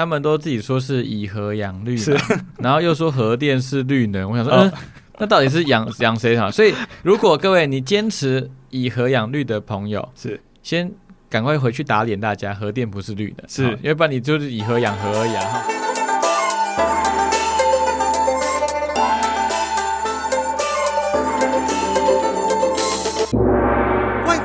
[0.00, 2.18] 他们都自己说是以核养绿，的，
[2.56, 4.30] 然后又说核电是绿能。
[4.30, 4.78] 我想说，嗯、呃，
[5.18, 6.50] 那到底是养 养谁好？
[6.50, 10.90] 所以，如果各位你坚持以核养绿的朋友，是先
[11.28, 15.34] 赶快回去打脸大家，核电不是绿的，是，要不然你就是以核养核而已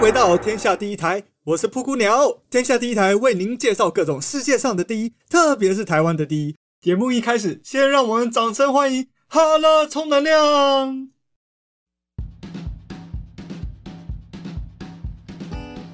[0.06, 1.24] 回到天下第一台。
[1.46, 6.56] 我是布谷鸟，天下第一台为您介绍各种世界上的第一，特别是台湾的第一。
[6.80, 11.15] 节目一开始，先让我们掌声欢迎哈喽充能量。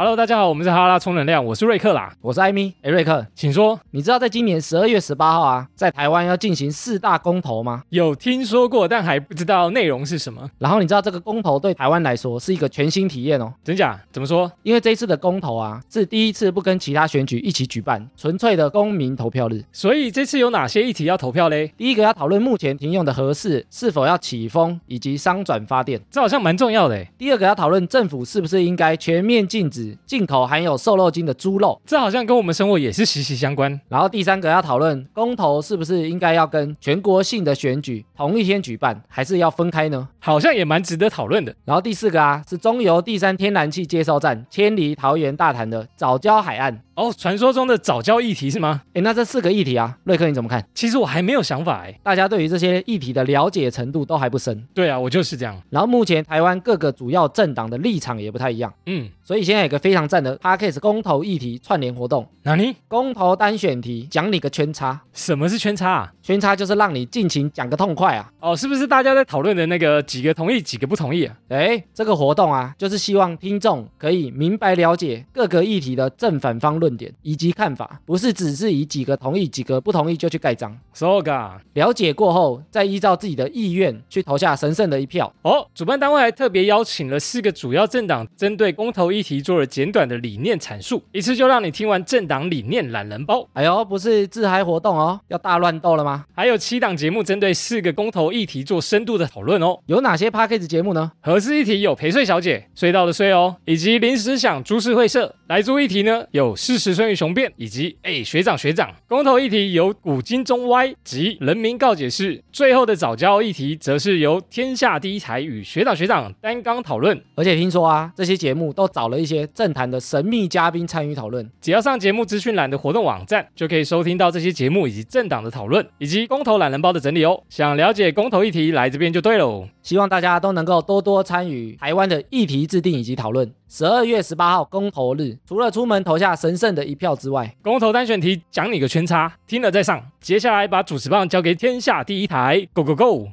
[0.01, 2.73] Hello，大家好，我们是哈拉充能量，我是瑞克啦，我是艾米。
[2.81, 7.83] 哎，瑞克，请说，你知道在今年十二月十八号啊，在台湾要进行四大公投吗？
[7.89, 10.49] 有听说过，但还不知道内容是什么。
[10.57, 13.53] 然后你知道这个公投对台湾来说是一个全新体验哦。
[13.63, 14.01] 真假？
[14.11, 14.51] 怎么说？
[14.63, 19.63] 因为这一次的公投啊，是第一次不跟其他选举一起举办，纯粹的公民投票日。
[19.71, 21.71] 所以这次有哪些议题要投票嘞？
[21.77, 27.05] 第一个要讨论目前停用的核四是否要启封以及商转发电，这好像蛮重要的。
[27.19, 33.79] 第二个要讨论政府是不是应该全面禁止进口含有瘦肉精的猪肉，这好像跟我们生活也是息息相关。
[33.89, 40.07] 然后第三个要讨论公投是不是应该要跟全国性的选举同一天举办，还是要分开呢？
[40.19, 41.55] 好像也蛮值得讨论的。
[41.65, 46.81] 然后第四个啊，是中油第三天然气接收站迁离桃园大潭的早礁海岸。
[47.01, 48.83] 哦，传说中的早教议题是吗？
[48.93, 50.63] 诶，那这四个议题啊，瑞克你怎么看？
[50.75, 54.63] 其实我还没有想法诶，大家对于这些议题的了解程度都还不深。
[54.75, 55.59] 对啊，我就是这样。
[55.71, 58.71] 然后目前台湾各个主要政党的立场也不太一样。
[58.85, 62.27] 嗯，所以现在有个非常赞的 p a c k a s 公投议题串联活动。
[62.43, 62.75] 哪里？
[62.87, 65.01] 公投单选题，讲你个圈叉。
[65.11, 66.13] 什么是圈叉啊？
[66.21, 68.31] 圈叉就是让你尽情讲个痛快啊。
[68.39, 71.35] 哦，是不是大家在讨论的那个几个同意，几个不同意啊？
[71.49, 77.71] 诶，这个活动啊，就是希望听众可以明白了解各个议题的正反方论点以及看。
[77.71, 85.33] 法不是只是以几个同意几个不同意就去盖章，so ga 了解过后再依照自己的意愿去投下神圣的一票。
[85.43, 93.47] 哦，主办单位还特别邀请了四个主要政党，针对公投议题做了简短的理念阐述，一次就让你听完政党理念懒人包。
[93.53, 96.20] 哎呦，不是自嗨活动哦，要大乱斗了吗？
[96.33, 99.79] 还有七档节目针对四个公投议题做深度的讨论哦。
[99.85, 101.11] 有哪些 p a c k a g e 节目呢？
[101.21, 105.35] 合适议题有陪睡小姐，睡到的睡哦，以及临时想株式会社。
[105.47, 117.21] 莱猪议题呢有事实胜于雄辩，以及哎学长学长，公投议题由古今中外及人民告解室，最后的早教议题则是由天下第一台与学长学长担纲讨论。
[117.35, 127.43] 而且听说啊，这些节目都找了一些政坛的神秘嘉宾参与讨论，只要上节目资讯栏的活动网站，就可以收听到这些节目以及政党的讨论，以及公投懒人包的整理哦。
[127.47, 129.67] 想了解公投议题，来这边就对喽。
[129.83, 133.47] 希望大家都能够多多参与台湾的议题制定以及讨论。
[133.69, 140.03] 十二月十八号公投日，除了出门投下神圣的一票之外，公投单选题讲你个圈叉，听了再上。
[140.19, 143.27] 接下来把主持棒交给天下第一台，Go Go Go！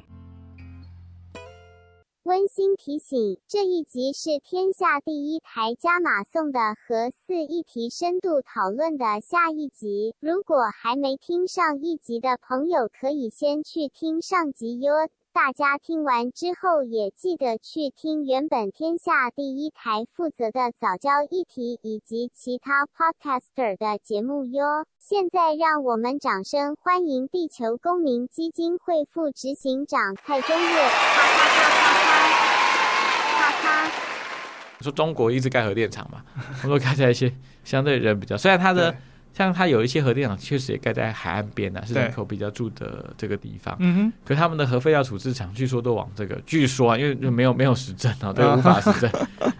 [2.29, 10.13] 温馨提醒，这一集是天下第一台加码送的和四议题深度讨论的下一集。
[10.19, 15.09] 如果还没听上一集的朋友，可以先去听上集哟。
[15.33, 24.85] 大家听完之后，也记得去听原本天下第一台负责的早教议题以及其他 podcaster 的节目哟。
[24.99, 30.89] 现在让我们掌声欢迎地球公民基金会副执行长蔡中岳！
[34.83, 36.21] 说中国一直盖核电厂嘛，
[36.63, 37.31] 我说盖在一些
[37.63, 38.95] 相对人比较，虽然它的。
[39.31, 43.73] 像它有一些核电厂确实也盖在海岸边啊，是人口比较住的这个地方。
[43.79, 44.13] 嗯哼。
[44.25, 49.09] 可他们的核废料处置厂据说都往这个，据说啊，因为就没有没有实证啊， 对，无法实证。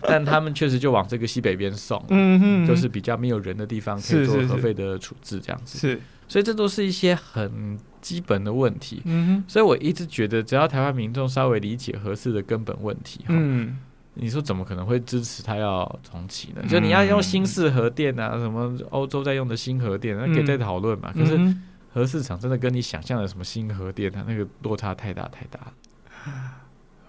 [0.01, 5.77] 但他们确实就往这个西北边送，嗯哼，就是比较没有人的地方可以做核废的处置这样子。
[5.77, 6.01] 是。
[6.27, 9.01] 所以这都是一些很基本的问题。
[9.05, 9.43] 嗯哼。
[9.47, 13.77] 所以我一直觉得，只要台湾民众稍微理解合适的根本问题，嗯。
[14.21, 16.61] 你说怎么可能会支持他要重启呢？
[16.67, 21.11] 就你要用新式核电啊，什么欧洲在用的新核电，那可以再讨论嘛。
[21.13, 21.39] 可是
[21.93, 25.73] 核市场真的跟你想象的什么新核电，它那个落差太大太大了。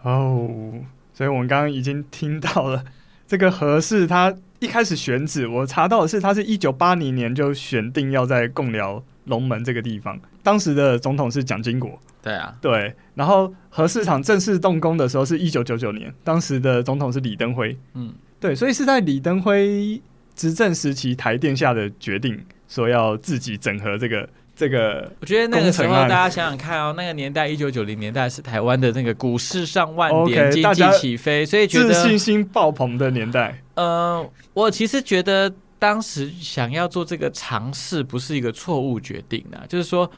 [0.03, 0.73] 哦，
[1.13, 2.85] 所以我们刚刚已经听到了
[3.27, 11.99] 这个核四，它一开始选址，我查到的是，它是一九八零年就选定要在贡寮龙门这个地方，当时的总统是蒋经国。
[12.23, 20.01] 对啊，对，然后核市场正式动工的时候是一九九九年，当时的总统是李登辉，嗯，对，所以是在李登辉
[20.35, 22.39] 执政时期，台电下的决定，
[22.69, 25.11] 说要自己整合这个这个。
[25.21, 33.63] 我觉得那个时候大家想想看哦，那个年代一九九零年代是台湾的那个股市上万点，经济起飞，所以觉得自信心爆棚的年代。
[33.75, 35.53] 呃，我其实觉得。
[35.81, 39.65] 当时想要做这个尝试，不是一个错误决定啊。
[39.67, 40.11] 就是说，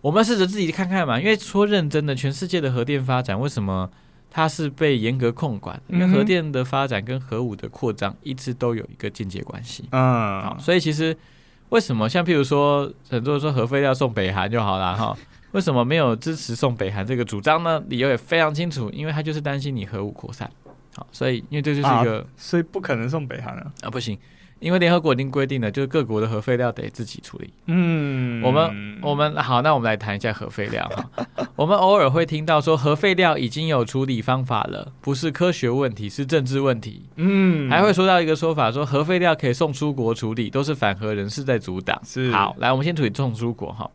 [0.00, 1.18] 我们试着自己看看嘛。
[1.18, 3.90] 因为说认真的，全世界的核电发展为什么
[4.30, 5.80] 它是被严格控管？
[5.88, 9.84] 因为核电的发展跟核武的扩张一直都有一个间接关系。
[9.92, 11.16] 嗯，好，所以其实
[11.70, 15.16] 为什么像譬如说，很多人说核废料送北韩就好了哈？
[15.52, 17.82] 为什么没有支持送北韩这个主张呢？
[17.88, 20.50] 理由也非常清楚，因为他就是担心你核武扩散。
[20.94, 24.18] 好，所以因为这就是一个，啊、所以不可能送北韩啊啊，不行，
[24.58, 27.52] 因为联合国已经规定了，就是各国的核废料得自己处理。
[27.66, 31.46] 嗯，我们我们好，那我们来谈一下核废料哈。
[31.56, 37.02] 我们偶尔会听到说核废料已经有处理方法了，不是科学问题，是政治问题。
[37.16, 42.00] 嗯，还会说到一个说法，说核废料可以送出国处理，都是反核人士在阻挡。
[42.04, 43.90] 是，好，来，我们先处理送出国哈。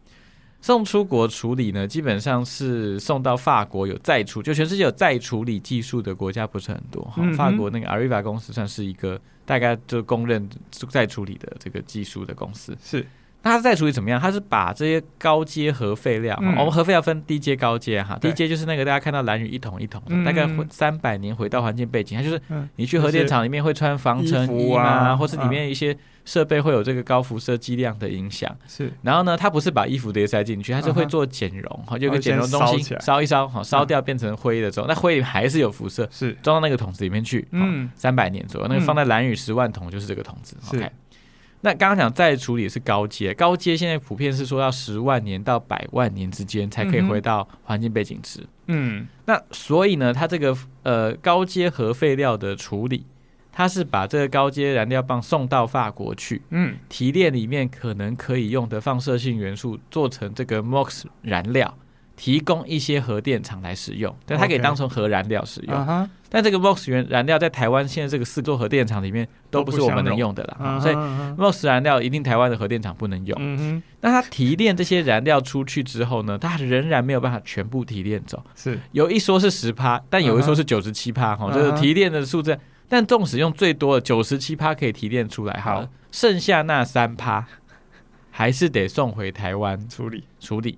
[0.64, 7.16] 送出国处理呢，基本上是送到法国有再处，就全世界有再处理技术的国家不是很多哈。
[7.18, 9.20] 嗯、法国那个 Areva 公司算是一个
[9.52, 10.50] 大概就公认
[10.90, 12.74] 在处理的这个技术的公司。
[12.82, 13.06] 是，
[13.44, 14.20] 那它再处理怎么样？
[14.20, 18.18] 它是把这些高阶核废料，嗯、我们核废料分低阶、高阶哈。
[18.22, 22.42] 低阶就是那个大家看到蓝雨一桶一桶的，嗯、大概三百年回到环境背景，它就是
[22.76, 25.98] 你去核电厂里面会穿防尘衣嘛，啊、或是里面一些。
[26.24, 28.94] 设备会有这个高辐射剂量的影响，是。
[29.02, 32.00] 然后呢，它不是把衣服直接塞进去，它是会做减容，哈、uh，huh.
[32.00, 34.90] 就有个减容中心烧一烧，哈，烧掉变成灰的时候，uh.
[34.90, 40.92] 那灰还是有辐射，是装到那个桶子里面去，嗯，三百年左右，那个放在蓝雨十万桶就是这个桶子，OK 是。
[41.62, 49.08] 那刚刚讲再处理是高阶，高阶现在普遍是说要十万年到百万年之间才可以回到环境背景值，嗯。
[49.26, 53.06] 那所以呢，它这个呃高阶核废料的处理。
[53.54, 61.78] 它是把这个高阶燃料棒送到法国去，嗯，提炼里面可能可以用的放射性元素做成这个 MOX 燃料，
[62.22, 65.76] 提供一些核电厂来使用，但它可以当成核燃料使用。
[65.76, 66.08] Okay.
[66.30, 73.82] 但这个 MOX 原燃料在台湾现在这个四座核电厂里面都不是我们能用的了，用所以 MOX 燃料一定台湾的核电厂不能用。
[74.02, 78.40] 那它提炼这些燃料出去之后呢，它仍然没有办法全部提炼走。
[78.54, 82.56] 是有一说是十趴，但有一说是九十七趴哈，就是提炼的数字。
[82.88, 87.48] 但纵使用最多的九十七趴可以提炼出来，好，剩下那三趴
[88.30, 90.72] 还是得送回台湾处理处理。
[90.72, 90.78] 处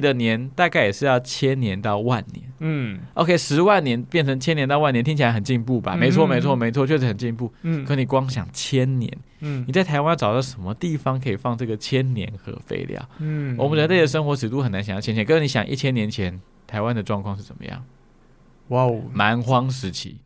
[0.00, 2.46] 的年大概也是要千年到万年。
[2.60, 5.94] 嗯，OK，十万年变成千年到万年，听起来很进步吧？
[5.96, 7.52] 没错，没错，没错，确实很进步。
[7.62, 13.08] 嗯，可你光想千年，嗯，你在台湾要找到什么地方可以放这个千年核废料？
[13.18, 15.26] 嗯，我们人类的生活尺度很难想象千年。
[15.26, 17.84] 可是你想一千年前台湾的状况是怎么样？
[18.68, 20.18] 哇哦，蛮荒时期。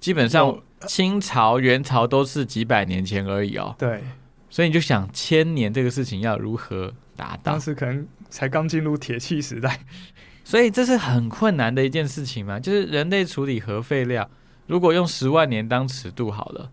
[0.00, 3.74] 基本上清朝、元朝都是几百年前而已哦。
[3.78, 4.02] 对，
[4.50, 7.52] 所以你就想千年这个事情要如何达到？
[7.52, 9.78] 当时可能才刚进入铁器时代，
[10.42, 12.58] 所以这是很困难的一件事情嘛。
[12.58, 14.28] 就是人类处理核废料，
[14.66, 16.68] 如果用十万年当尺度好了，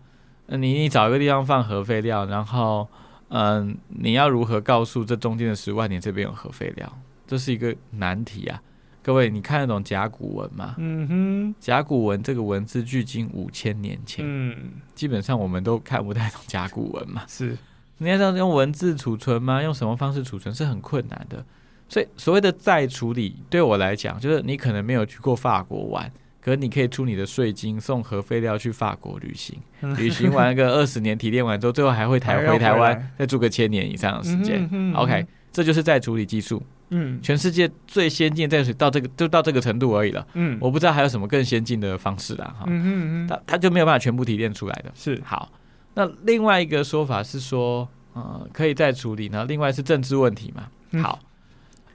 [0.46, 2.88] 那你你找一个地方放核废料，然后
[3.28, 6.98] 嗯，你要如何告诉这中间的十万年这边有核废料？
[7.28, 8.60] 这是一个难题啊。
[9.00, 10.74] 各位，你看得懂甲骨文吗？
[10.78, 14.56] 嗯哼，甲骨文这个文字距今五千年前，嗯，
[14.96, 17.22] 基本上我们都看不太懂甲骨文嘛。
[17.28, 17.56] 是，
[18.02, 19.62] 你要用文字储存吗？
[19.62, 21.44] 用什么方式储存是很困难的。
[21.88, 26.10] 所以所谓的再处理，对我来讲，就是你可能没有去过法国玩，
[26.40, 29.58] 可是你可以出你的税金送核废料去法国旅行，
[29.96, 34.66] 旅行完个二十年提炼完之后，最后还会台回台湾再住个千年以上的时间。
[34.72, 36.62] 嗯、OK，这就是再处理技术。
[36.94, 40.26] 嗯，全世界最先进再水到这个就到这个程度而已了。
[40.34, 42.54] 嗯，我不知道还有什么更先进的方式啦。
[42.58, 44.92] 哈，嗯嗯嗯，它它就没有办法全部提炼出来的。
[44.94, 45.50] 是，好，
[45.94, 49.44] 那另外一个说法是说，呃，可以再处理呢。
[49.46, 51.02] 另外是政治问题嘛。
[51.02, 51.18] 好，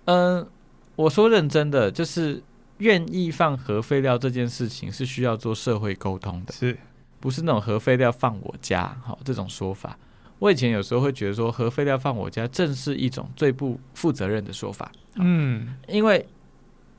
[0.06, 0.48] 嗯、呃，
[0.96, 2.42] 我说认真的，就是
[2.80, 6.78] 愿意放核废料这件事情是需要做社会沟通的，是
[7.20, 8.96] 不是那种核废料放我家？
[9.04, 9.98] 好，这种说法。
[10.40, 14.92] 我以前有时候会觉得说，核废料放我家，正是一种最不负责任的说法。
[15.16, 16.24] 嗯，因为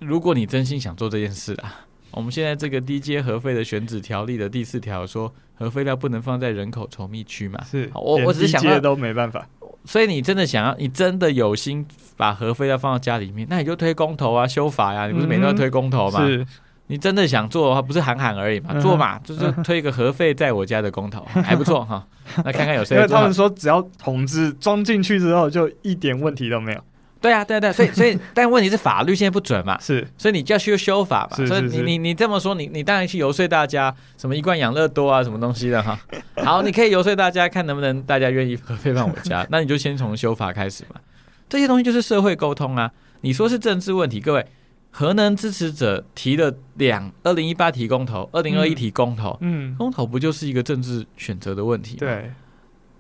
[0.01, 7.63] 如果你真心想做这件事啊，我们现在这个低阶核废的选址条例的第四条说，核废料不能放在人口稠密区嘛。
[7.65, 9.47] 是，我我只是想到都没办法。
[9.85, 11.87] 所以你真的想要，你真的有心
[12.17, 15.07] 把核废料放到家里面，那你就推公投啊，修法呀、啊。
[15.07, 16.27] 你不是每天都要推公投吗？
[16.27, 16.47] 是。
[16.91, 18.71] 你真的想做的话，不是喊喊而已嘛？
[18.73, 22.03] 嗯、做嘛，就是推一个核废在我家的公投，嗯、 还不错哈。
[22.39, 22.97] 那看看有谁？
[22.97, 26.83] 因为他们说，只要桶子装进去之后，就一点问题都没有。
[27.21, 29.79] 对啊，对啊对啊，所以所以， 但问题是法律现在不准嘛？
[29.81, 31.37] 是，所以你就要修修法嘛。
[31.37, 35.99] 是是是，所以你你你这么说，你你当然去游说大家，什么一贯养乐多啊，什么东西的哈。
[36.45, 39.47] 好，你可以游说大家，看能不能大家愿意核废放我家。
[39.51, 41.01] 那你就先从修法开始嘛。
[41.49, 42.91] 这些东西就是社会沟通啊。
[43.23, 44.47] 你说是政治问题，各位。
[44.91, 51.99] 核能支持者提了两二零一八提公投，二零二一提公投，嗯，公投不就是一个政治选择的问题吗？
[52.01, 52.33] 对，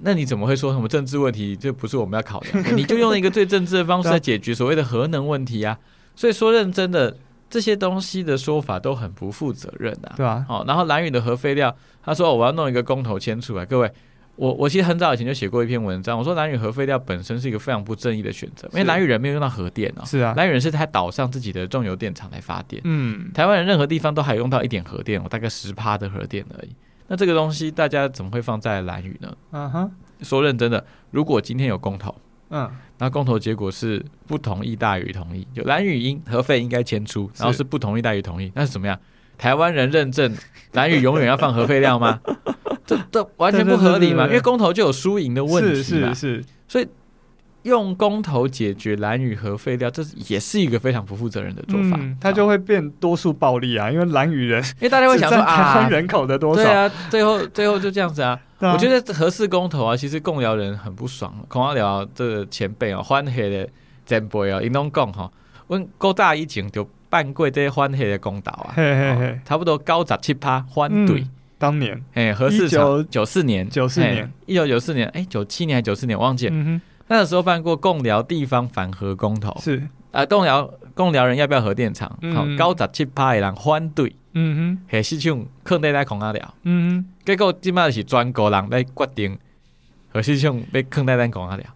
[0.00, 1.56] 那你怎么会说什么政治问题？
[1.56, 5.78] 这不是我们要考量的， 你就用一个最政治的方式来解决所谓的核能问题啊！
[6.14, 7.16] 所以说认真的
[7.50, 13.90] 这些东西的说法都很不负责任啊，对啊，好，然后蓝宇的核废料，他说我要弄一个公投签出来，各位。
[14.36, 26.68] 我我其实很早以前就写过一篇文章，我说蓝屿核废料本身是一个非常不正义的选择，因为蓝屿人没有用到核电哦，是啊，蓝屿人是在岛上自己的重油电厂来发电，嗯，台湾人任何地方都还用到一点核电，我大概十趴的核电而已。
[27.08, 29.36] 那这个东西大家怎么会放在蓝屿呢？
[29.50, 29.90] 嗯哼，
[30.22, 32.14] 说认真的，如果今天有公投，
[32.50, 38.98] 嗯，那公投结果是不同意大于同意，就蓝屿应核废应该迁出，然后是不同意大于同意，那是怎么样？
[39.36, 40.34] 台湾人认证
[40.72, 42.20] 蓝屿永远要放核废料吗？
[42.84, 46.88] 这这完全不合理嘛，因为公投就有输赢的问题嘛，是是是，所以
[47.62, 58.72] 用公投解决蓝屿核废料，这也是一个非常不负责任的做法，嗯，它就会变多数暴力啊，因为蓝屿人， 因为大家会想说啊，人口的多少，对啊，最后最后就这样子啊，啊。
[58.72, 63.68] 我觉得核四公投啊，其实贡寮人很不爽，贡寮寮这个前辈啊，欢黑的
[64.06, 65.30] 前辈啊，因拢讲哈，
[65.66, 69.26] 我高大以前就办过这些欢黑的公投啊，嘿嘿嘿。
[69.26, 71.20] 哦，差不多高十七趴反对。
[71.20, 76.54] 嗯当年，哎，核四九九四年，九四年，一九九四年，哎，九七年还是九四年，忘记了。
[77.08, 82.08] 那个时候办过贡寮地方反核公投，是啊，贡寮贡寮人要不要核电厂？
[82.34, 89.38] 好，九十七趴的人反对，嗯哼，还是像坑在在孔阿寮，嗯哼，结果今麦是全国人来决定，
[90.12, 91.66] 核是像被坑在在孔阿寮。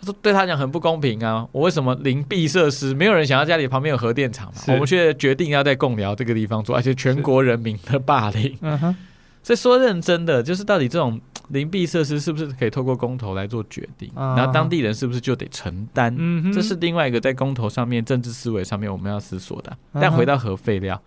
[0.00, 2.94] 他说对他讲很不公平啊，我为什么邻避设施？
[2.94, 4.62] 没有人想要家里旁边有核电厂嘛？
[4.68, 8.56] 我们却决定要在贡寮这个地方做，而且全国人民的霸凌。
[8.62, 8.96] 嗯哼。
[9.42, 11.18] 所以说认真的，就是到底这种
[11.50, 14.10] 邻避设施是不是可以透过公投来做决定？
[14.14, 16.14] 啊、然后当地人是不是就得承担？
[16.16, 19.76] 嗯、这是另外一个在公投上面政治思维上面我们要思索的。
[19.92, 21.00] 但回到核废料，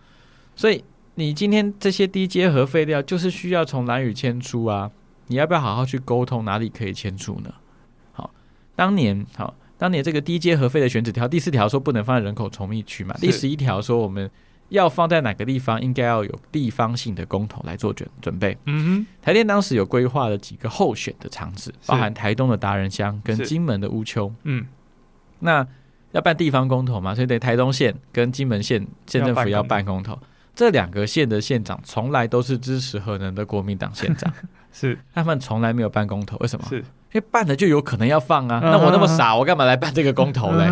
[0.56, 0.84] 所以
[1.16, 4.92] 你今天这些低阶核废料就是需要从蓝屿迁出啊？
[5.28, 7.54] 你要不要好好去沟通哪里可以迁出呢？
[8.12, 8.30] 好，
[8.76, 13.16] 当年好，当年这个低阶核废的选址条第四条说不能放在人口稠密区嘛？
[13.20, 14.30] 第十一条说我们。
[14.74, 18.58] 要放在哪个地方，应该要有地方性的公投来做准准备。
[18.66, 24.34] 嗯哼，台电当时有规划了几个候选的场址，包含台东的达人乡跟金门的乌丘。
[24.44, 24.66] 嗯，
[25.40, 25.66] 那
[26.12, 30.18] 要办地方公投嘛，所以得台东县跟金门县县政府要办公投。
[30.56, 34.32] 这两个县的县长从来都是支持核能的国民党县长，
[34.74, 36.66] 是他们从来没有办公投，为什么？
[36.68, 38.60] 是因为办了就有可能要放啊。
[38.60, 40.68] 那我那么傻，我干嘛来办这个公投嘞？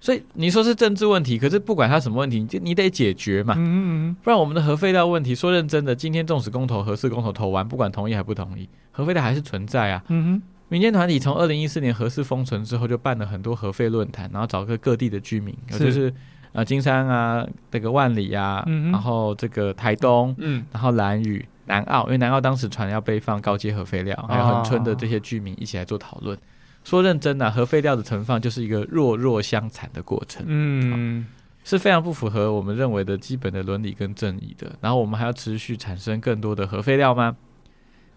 [0.00, 3.54] 所以你说是政治问题，可是不管它什么问题，你就你得解决嘛。
[3.58, 10.02] 嗯嗯，不然我们的核废料问题，说认真的，今天纵使公投核四公投投完，不管同意还不同意，核废料还是存在啊。
[10.08, 16.12] 嗯哼，民间团体从二零一四年核四封存之后，就办了很多核废论坛，然后找个各地的居民，是就是
[16.52, 26.38] 呃金山啊，这个万里啊，嗯、然后这个台东，嗯，然后兰屿、南澳，因为南澳当时船要被放高阶核废料，还有恒春的这些居民一起来做讨论。
[26.84, 31.26] 说认真的、啊，核废料的存放就是一个弱弱相残的过程，嗯，
[31.62, 34.72] 是非常不符合我们认为的基本的伦理跟正义的。
[34.80, 37.36] 然后我们还要持续产生更多的核废料吗？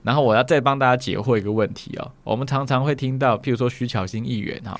[0.01, 2.11] 然后我要再帮大家解惑一个问题哦。
[2.23, 4.79] 我们常常会听到，譬如说徐巧芯议员哈，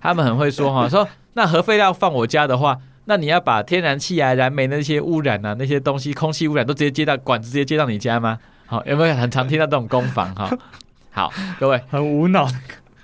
[0.00, 8.38] 他们很会说哈， 说那核废料放我家的话，那你要把天然气啊、燃煤那些污染啊、那些东西、空气污染都直接接到管子，直接接到你家吗？
[8.66, 10.50] 好，有没有很常听到这种攻防哈？
[11.10, 12.48] 好，各位很无脑。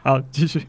[0.04, 0.66] 好，继续。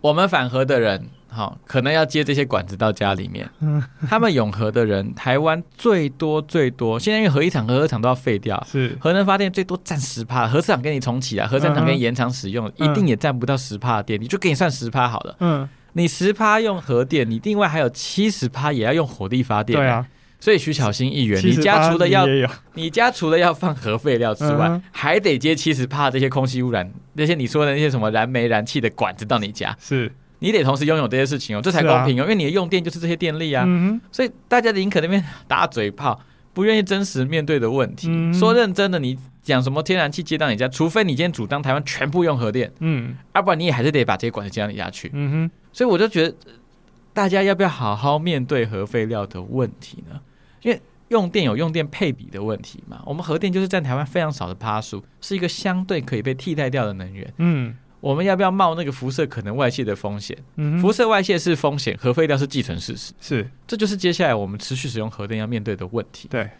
[0.00, 3.48] 我们反核的人，好，可能要接这些管子到家里面。
[3.60, 15.36] 嗯，他们永核的人，台湾最多最多，现在因为核一厂、核二厂都要废掉，是核能发电最多占十帕，核四厂给你重启啊，核三厂给你延长使用，嗯、一定也占不到十帕的电，你就给你算十帕好了。
[15.40, 19.78] 嗯，你十帕用核电，你另外还有七十帕也要用火力发电。
[19.78, 20.06] 对啊。
[20.44, 22.28] 所以徐小新议员，你家除了要
[22.74, 30.12] 你家除了要放核废料之外，嗯、还得接七十帕这些空气污染，那些你说的那些什么燃煤、燃气的管子到你家，是。
[30.40, 33.64] 你得同时拥有这些事情哦，这才公平哦，啊、因为你的用电就是这些电力啊。
[33.66, 36.20] 嗯、所以大家宁可那边打嘴炮，
[36.52, 38.08] 不愿意真实面对的问题。
[38.10, 45.10] 嗯、说认真的，你讲什么天然气接到你家，除非你今天主张台湾全部用核电，嗯，要不然你也还是得把这些管子接到你家去。
[45.14, 46.36] 嗯哼，所以我就觉得，
[47.14, 50.20] 大家要不要好好面对核废料的问题呢？
[50.64, 53.00] 因为用电有用电配比的问题嘛？
[53.06, 57.32] 我们核电就是占台湾非常少的趴数，是一个相对可以被替代掉的能源。
[57.36, 60.36] 嗯，我们要不要冒那个辐射可能外泄的风险？
[60.56, 63.12] 嗯，辐射外泄是风险，核废料是既存事实。
[63.20, 66.26] 是，这就是接下来我们持续使用核电要面对的问题。
[66.28, 66.50] 对，那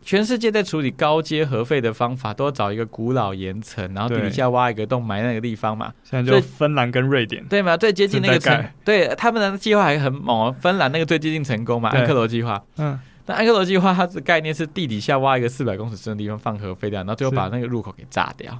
[0.00, 5.92] 全世界在处理高阶核废的方法，都要找一个古老岩层，然后地底下挖一个洞埋那个地方嘛。
[6.02, 7.76] 现在就芬兰跟瑞典，对吗？
[7.76, 10.56] 最接近那个城，对他们的计划还很猛哦。
[10.60, 12.62] 芬兰那个最接近成功嘛，安克罗计划。
[12.78, 18.56] 嗯，但安克罗计划它的概念是地底下挖一个四百公尺深的地方放核废料，然后最后把那个入口给炸掉。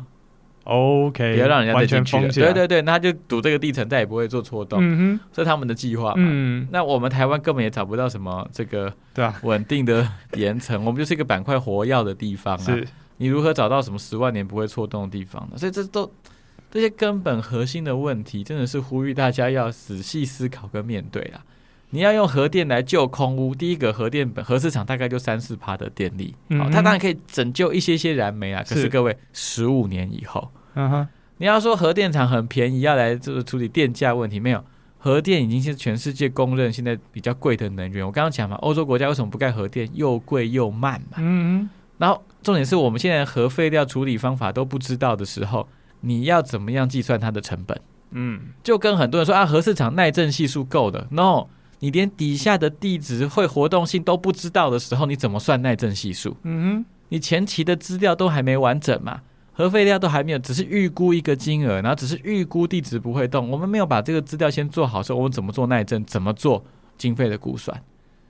[0.68, 2.40] OK，不要让人家再进去。
[2.40, 4.78] 对对对，那他就赌这个地层，再也不会做错动。
[4.82, 6.16] 嗯哼，这是他们的计划嘛。
[6.18, 12.58] 嗯，那我们台湾根本也找不到什么这个对啊稳定的岩层，我们就是一个板块活跃的地方啊。
[12.58, 15.56] 是，你如何找到什么十万年不会错动的地方呢？
[15.56, 16.12] 所以这都
[16.70, 21.40] 这些根本核心的问题，真的是呼吁大家要仔细思考跟面对啊。
[21.90, 28.62] 你要用核电来救空屋，第一个核电本核市场大概就三四趴的电力，好，它当然可以拯救一些些燃煤啊。
[28.68, 30.46] 可是各位，十五年以后。
[30.78, 31.08] 嗯哼，
[31.38, 34.64] 你要说核电厂很便宜，要来这个处理电价问题没有？
[34.96, 38.06] 核电已经是全世界公认现在比较贵的能源。
[38.06, 39.88] 我刚刚讲嘛，欧洲国家为什么不盖核电？
[39.92, 41.18] 又贵又慢嘛。
[41.18, 41.70] 嗯嗯。
[41.98, 45.68] 然后重点是我们现在核废料处理方法都不知道的时候，
[46.00, 47.80] 你要怎么样计算它的成本？
[48.10, 51.46] 嗯，就跟很多人说啊，核市场耐震系数够的，no，
[51.80, 56.36] 你连底下的地质会活动性都不知道的时候，你怎么算耐震系数？
[56.44, 59.20] 嗯哼，你前期的资料都还没完整嘛。
[59.58, 63.50] 核废料都还没有，只是预估一个金额，然后只是预估地址不会动。
[63.50, 66.64] 我们没有把这个资料先做好，说我们怎么做耐震，怎么做
[66.96, 67.76] 经费的估算。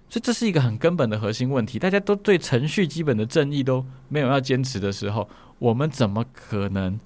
[0.08, 1.78] 所以这是一个很根本的核心问题。
[1.78, 6.98] 大家都对程序基本的正义都没有要坚持的时候，我们怎么可能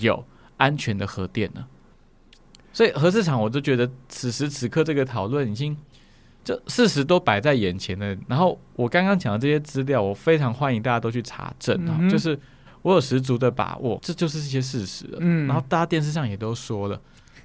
[0.00, 0.24] 有
[0.56, 1.64] 安全的核电呢？
[2.72, 5.76] 所以核市场，我就觉得此时此刻这个讨论已经，
[6.42, 8.16] 这事实都摆在眼前了。
[8.26, 12.36] 然后我刚刚讲的这些资料，我非常欢迎大家都去查证啊，嗯、就是。
[12.82, 15.18] 我有十足的把握，这就是一些事实了。
[15.20, 17.00] 嗯，然后大家电视上也都说了，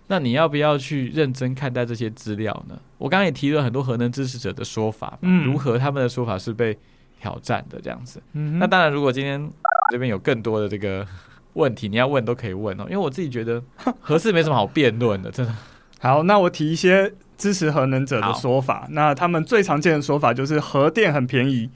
[0.07, 2.77] 那你要不要去认真看待这些资料呢？
[2.97, 6.77] 我刚刚也提了很多核能支持者的说法，嗯，如何他们的说法是被
[7.19, 8.21] 挑战的这样子。
[8.33, 9.49] 嗯，那当然，如果今天
[9.91, 11.05] 这边有更多的这个
[11.53, 13.61] 问题，你要问都可以问哦，因为我自己觉得
[13.99, 15.53] 核四没什么好辩论的，真的。
[15.99, 18.87] 好，那我提一些支持核能者的说法。
[18.91, 21.69] 那他们最常见的说法就是核电很便宜。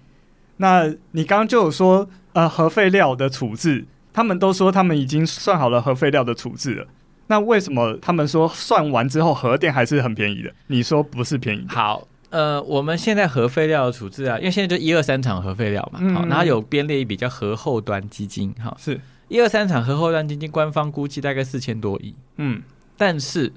[0.58, 2.10] 那你刚刚就有说。
[2.34, 3.84] 呃，核废料的处置，
[4.14, 6.86] 他们都说他们已经算好了核废料的处置了。
[7.26, 10.54] 那为什么他们说算完之后核电还是很便宜的？
[10.68, 11.66] 你说不是便宜？
[11.68, 22.62] 好，呃，我们现在核废料的处置啊，因为现在就一二三厂核废料嘛，好，然后有编列一笔叫核后端基金，哈，是一二三厂核后端基金，官方估计大概四千多亿，嗯，
[22.96, 23.52] 但是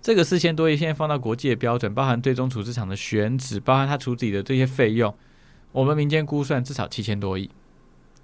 [0.00, 5.14] 这个四千多亿现在放到国际的标准，包含最终处置厂的选址，包含它处理的这些费用，
[5.72, 7.50] 我们民间估算至少七千多亿。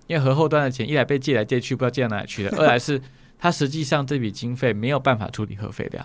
[0.06, 2.98] 因为核后端的钱，一来被借来借去，不知道借到哪里去了； 二来是
[3.38, 6.02] 它实际上这笔经费没有办法处理核废料。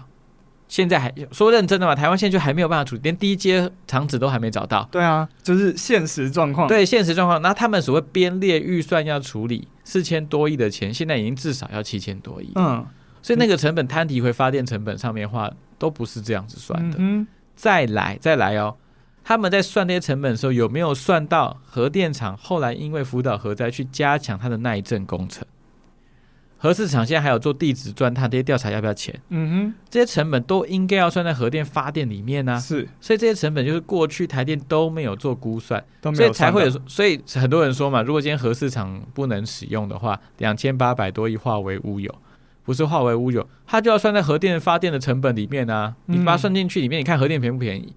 [0.67, 1.95] 现在还说认真的嘛？
[1.95, 4.85] 台湾现在就还没有办法处理，连第一阶厂址都还没找到。
[4.91, 6.67] 对啊，就是现实状况。
[6.67, 12.51] 对现实状况，那他们所谓编列预算要处理四千多亿的钱，现在已经至少要七千多亿。
[12.55, 12.85] 嗯，
[13.21, 16.97] 所以那个成本摊提回发电成本上面的话，都不是这样子算的。
[16.99, 17.25] 嗯，
[17.55, 18.75] 再来，再来哦。
[19.23, 25.45] 他们在算这些成本的时候，有没有算到核电厂后来因为福岛核灾去加强它的耐震工程？
[26.57, 29.19] 核市场现在还有做地质钻探这些调查要不要钱？
[29.27, 32.57] 嗯哼，这些成本都应该要算在核电发电里面呢、啊。
[32.57, 36.69] 是，所以这些成本就是过去台电都没有做估算，都没有，所以才会有。
[36.87, 42.13] 所以很多人说嘛，如果今天核市场不能使用的话，两千八百多亿化为乌有，
[42.63, 45.93] 不是化为乌有，它就要算在核电发电的成本里面啊。
[46.05, 47.93] 你把它算进去里面，你看核电便不便宜？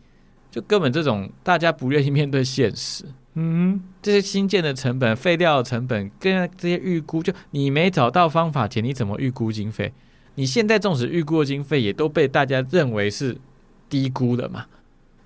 [0.57, 9.93] 就根本这种大家不愿意面对现实，嗯，这些新建的成本、废料的成本跟这些预估，就你没找到方法前，你怎么预估经费？
[10.37, 13.37] 你现在纵使预估的经费，也都被大家认为是
[13.91, 14.65] 低估的嘛。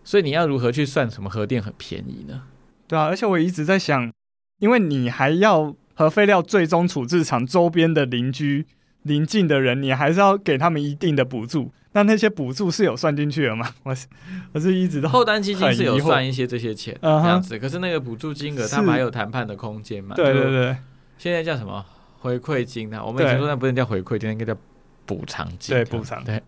[0.03, 2.43] 所以你要如何去算什么核电很便宜呢？
[2.89, 4.13] 对啊，而且我一直在想，
[4.59, 8.67] 因为你还要核废料最终处置厂周边的邻居、
[9.03, 11.73] 邻近的人，你还是要给他们一定的补助。
[11.93, 13.69] 那那些补助是有算进去的吗？
[13.83, 14.07] 我是
[14.53, 20.15] 我是一直都后端基金是有算一些这些钱这样子，可是那个补助金额他们还有谈判的空间嘛？
[20.15, 20.77] 对对对，
[21.19, 21.85] 现在叫什么
[22.21, 23.03] 回馈金呢？
[23.05, 24.57] 我们以前说那不能叫回馈金，应该叫
[25.05, 25.75] 补偿金。
[25.75, 26.41] 对补偿对，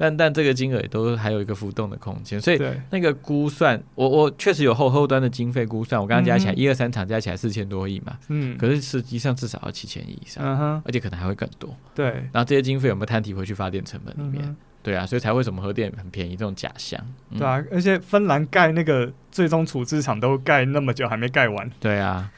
[0.00, 2.58] 但但这个金额也都还有一个浮动的空间，所以
[2.88, 11.76] 那个估算，我我确实有后后端的经费估算，我刚刚加起来一二三场加起来四千多亿嘛，嗯，可是实际上至少要七千亿以上，而且可能还会更多。
[11.94, 14.56] 对，然后这些经费有没有摊提回去发电成本里面？
[14.82, 16.98] 对啊，所以才会什么核电很便宜这种假象。
[17.28, 21.70] 嗯、对啊，而且芬兰盖那个最终处置厂都盖那么久还没盖完。
[21.78, 22.32] 对啊，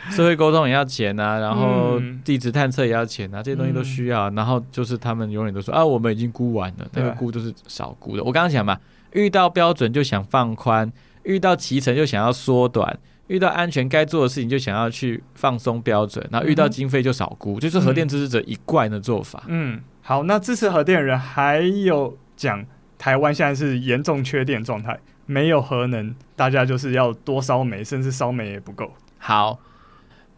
[0.10, 4.30] 社会沟通也要钱啊，然后地质探测也要钱啊，这些东西都需要。
[4.30, 8.22] 嗯、然后就是他们永远都说啊，我们已经估完了，那个估都是少估的。
[8.24, 8.78] 我刚刚讲嘛，
[9.12, 10.90] 遇到标准就想放宽，
[11.24, 19.42] 遇到骑程就想要缩短，遇到安全该做的事情就想要去放松标准，然后遇到经费就少估，嗯、就是核电支持者一贯的做法。
[19.48, 22.64] 嗯，好，那支持核电的人还有讲
[22.96, 28.90] 台湾现在是严重缺电状态，没有核能，大家就是要多烧煤，甚至烧煤也不够。
[29.18, 29.58] 好。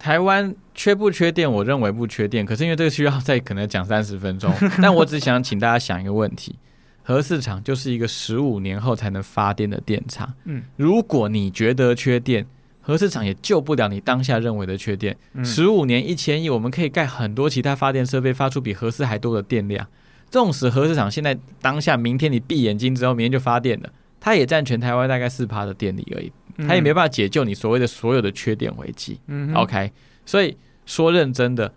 [0.01, 1.49] 台湾缺不缺电？
[1.51, 4.51] 我认为不缺电，可是因为这个需要再可能讲三十分钟。
[4.81, 6.57] 但我只想请大家想一个问题：
[7.03, 10.33] 核市场就是一个十五年后才能发电的电厂。
[10.47, 12.47] 嗯，如果你觉得缺电，
[12.81, 15.15] 核市场也救不了你当下认为的缺电。
[15.45, 19.87] 十五年一千亿，我们可以盖很多其他发电设备，发出比核四还多的电量。
[20.31, 26.33] 纵使核市场现在当下明天你闭眼睛之后，明天就发电了，它也占全台湾大概四趴的电力而已。
[26.67, 29.21] 他也没办法解救你所谓的所有的缺点危机。
[29.27, 29.93] 嗯，OK，
[30.25, 31.73] 所以说认真的，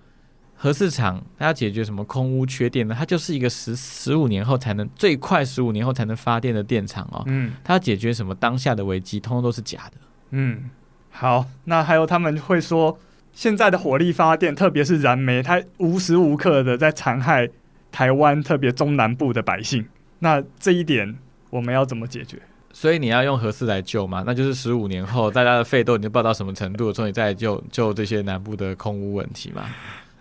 [0.56, 2.96] 核市场它要解决什么空屋缺电呢？
[2.98, 7.24] 它就是一个十十五年后才能最快十五年后才能发电的电厂哦。
[7.28, 9.98] 嗯，它要解决什么当下的危机，通通都是假的。
[10.32, 10.70] 嗯，
[11.12, 12.98] 好，那还有他们会说，
[13.34, 17.50] 现在的火力发电，特别是燃煤，它无时无刻的在残害
[17.92, 19.86] 台湾，特别中南部的百姓。
[20.20, 21.16] 那这一点
[21.50, 22.42] 我们要怎么解决？
[22.74, 24.24] 所以你要用核四来救嘛？
[24.26, 29.64] 那就是十五年后，大家的肺都已经爆到什么程度，所以你再救救这些南部的空污问题嘛。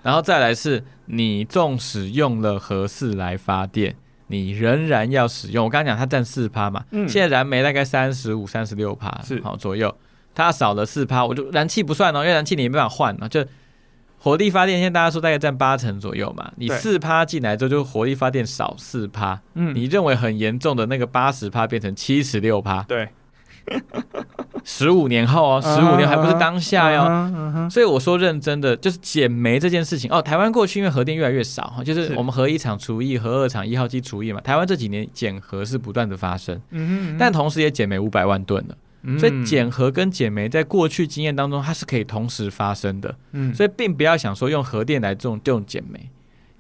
[0.03, 5.65] 然后再来是，你纵使用了核四来发电，你仍然要使用。
[5.65, 9.93] 我刚刚讲它占四趴嘛，嗯、现在燃煤大概三十五、三十六趴是好左右，
[10.35, 13.45] 它少了四趴，我就燃气不算哦，因为燃气你没办法换啊，就。
[14.23, 23.09] 火力发电现在大家说大概占八成左右嘛，你四趴进来之后就火力发电少四趴，嗯，你认为很严重的那个八十趴变成七十六趴，对，
[24.63, 38.77] 十五年后哦，十五年还不是当下哟、哦，所以我说认真的就是减煤这件事情哦，台湾过去因为核电越来越少哈，就是我们核一厂除役，核二厂一号机除役嘛，台湾这几年减核是不断的发生，嗯，但同时也减煤五百万吨了。
[39.19, 43.13] 所以减核跟减煤在过去经验当中，它是可以同时发生的。
[43.33, 46.09] 嗯，所以并不要想说用核电来这种这种减煤，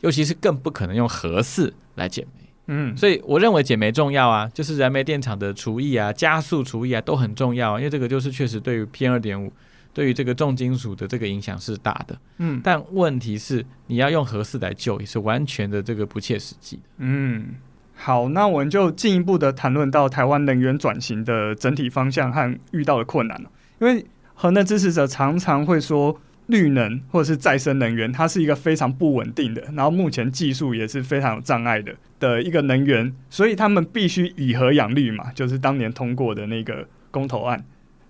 [0.00, 2.48] 尤其是更不可能用核四来减煤。
[2.66, 9.52] 嗯，所以我认为减煤重要啊，就是燃煤电厂的除役啊、加速除役啊都很重要，啊因为这个就是确实对于 PM 二点五，
[9.92, 12.18] 对于这个重金属的这个影响是大的。
[12.38, 16.83] 嗯，但问题是你要用核四来救，也是完全的这个不切实际的。
[16.98, 17.55] 嗯。
[18.04, 23.40] 好，那我们就进一步的谈论到台湾能源转型的整体方向和遇到的困难。
[23.78, 37.64] 因为核能支持者常常会说，绿能或者是再生能源，它是一个非常不稳定的，然后目前技术也是非常有障碍的的一个能源，所以他们必须以核养绿嘛，就是当年通过的那个公投案。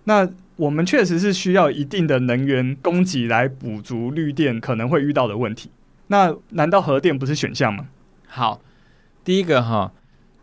[0.05, 0.27] 那
[0.57, 5.71] 我们确实是需要一定的能源供给来补足绿电可能会遇到的问题。
[6.07, 7.89] 那难道核电不是选项吗？
[8.27, 8.63] 好。
[9.25, 9.93] 第一个哈，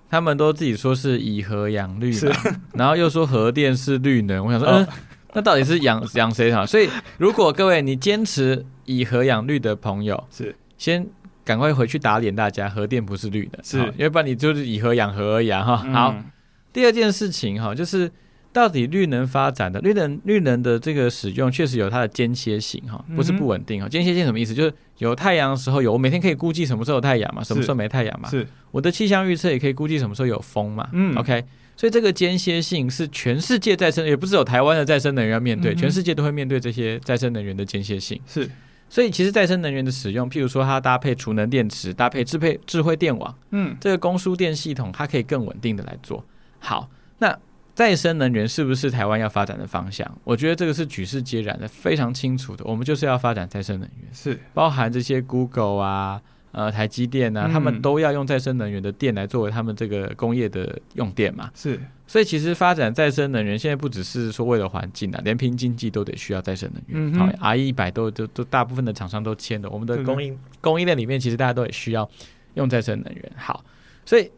[0.09, 2.33] 他们都自己说是以核养绿的，
[2.73, 4.45] 然后又说核电是绿能。
[4.45, 4.87] 我想说，嗯，
[5.33, 6.65] 那到底是养 养谁好？
[6.65, 11.05] 所以，如果各位你坚持以核养绿的朋友，是先
[11.43, 15.77] 赶快回去打脸大家，核电不是绿的，是，因为不然你就是以核养核而已哈。
[15.77, 16.25] 好，嗯、
[16.71, 18.11] 第二件事情哈，就是。
[18.51, 23.87] 到底绿能发展的绿能绿能的这个使用确实有它的间歇性哈，不是不稳定哈。
[23.87, 24.53] 间歇性什么意思？
[24.53, 28.27] 就是有太阳的时候有，我每天可以估计什么时候有太阳嘛，什么时候没太阳嘛。
[28.27, 30.89] 是，我的气象预测也可以估计什么时候有风嘛。
[30.93, 31.43] 嗯，OK，
[31.77, 38.19] 所以这个间歇性是全世界再生，也不是有台湾的再生能源要面对，全世界都会面对这些再生能源的间歇性。
[38.25, 38.49] 是，
[38.89, 46.25] 所以其实再生能源的使用，譬如说它搭配储能电池，搭配智配智慧电网，嗯，这个供输电系统，它可以更稳定的来做
[46.57, 46.89] 好。
[47.19, 47.37] 那
[47.79, 50.05] 再生能源是不是台湾要发展的方向？
[50.25, 52.65] 我觉得这个是举世皆然的，非常清楚的。
[52.65, 61.49] 我们就是要发展再生能源，是包含这些 Google 啊、呃台积电啊，嗯、他们都要用再生能源的电来作为他们这个工业的用电嘛。
[61.55, 67.13] 是，所以其实发展再生能源现在不只是说为了环境啊，连拼经济都得需要再生能源。
[67.13, 72.09] 嗯、好，RE 一百都都都大部分的厂商都签的，我们的供应供应链里面其实大家都也需要
[72.55, 73.31] 用再生能源。
[73.37, 73.63] 好，
[74.05, 74.29] 所以。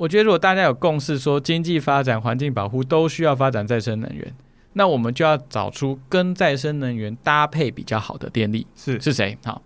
[0.00, 4.34] 我觉得，如果大家有共识，说经济发展、环境保护都需要发展再生能源，
[4.72, 9.36] 那我们就要找出跟再生能源搭配比较好的电力是是谁？
[9.44, 9.60] 好，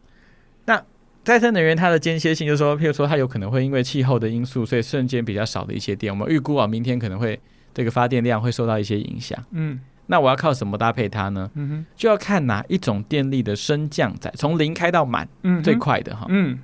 [0.65, 0.83] 那
[1.23, 7.39] 再生能源它的间歇性，就是说，譬如说，它有可能会因为气候的因素，所以瞬间比较少的一些电，我们预估啊，明天可能会
[7.73, 9.39] 这个发电量会受到一些影响。
[9.53, 11.49] 嗯，那我要靠什么搭配它呢？
[11.55, 16.59] 嗯哼，就要看哪一种电力的升降载，从零开到满，嗯，最快的哈，嗯。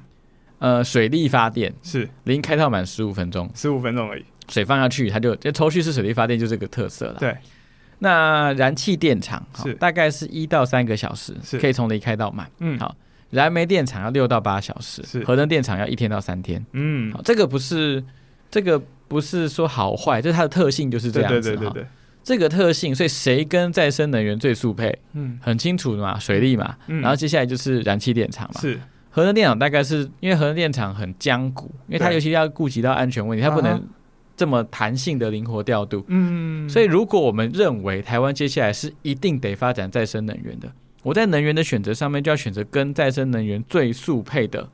[0.60, 4.24] 呃，水力发电是零开到满十五分钟，十五分钟而已。
[4.48, 7.16] 水放下去，它就就抽蓄式水力发电就这个特色了。
[7.18, 7.36] 对，
[8.00, 12.50] 那燃气电厂是大概是一到三个小时，是可以从零开到满。
[12.58, 12.94] 嗯，好，
[13.30, 16.64] 燃煤电厂要六到八小时，是核能电厂要一天到三天。
[16.72, 18.02] 嗯，好，这个不是
[18.50, 21.86] 这个不是说好坏，就是它的特性就是这样子对，对，对。
[22.22, 24.96] 这个特性，所以谁跟再生能源最速配？
[25.14, 26.76] 嗯，很清楚的嘛，水利嘛。
[26.86, 28.60] 嗯，然后接下来就是燃气电厂嘛。
[28.60, 28.78] 是，
[29.10, 33.82] 核能电厂大概是因为核能电厂很僵固，因为它尤其要顾及到安全问题，它不能
[34.36, 36.04] 这么弹性的灵活调度。
[36.08, 44.68] 嗯，所以如果我们认为台湾接下来是一定得发展再生能源的，我在能源的选择上面就要选择跟再生能源最速配的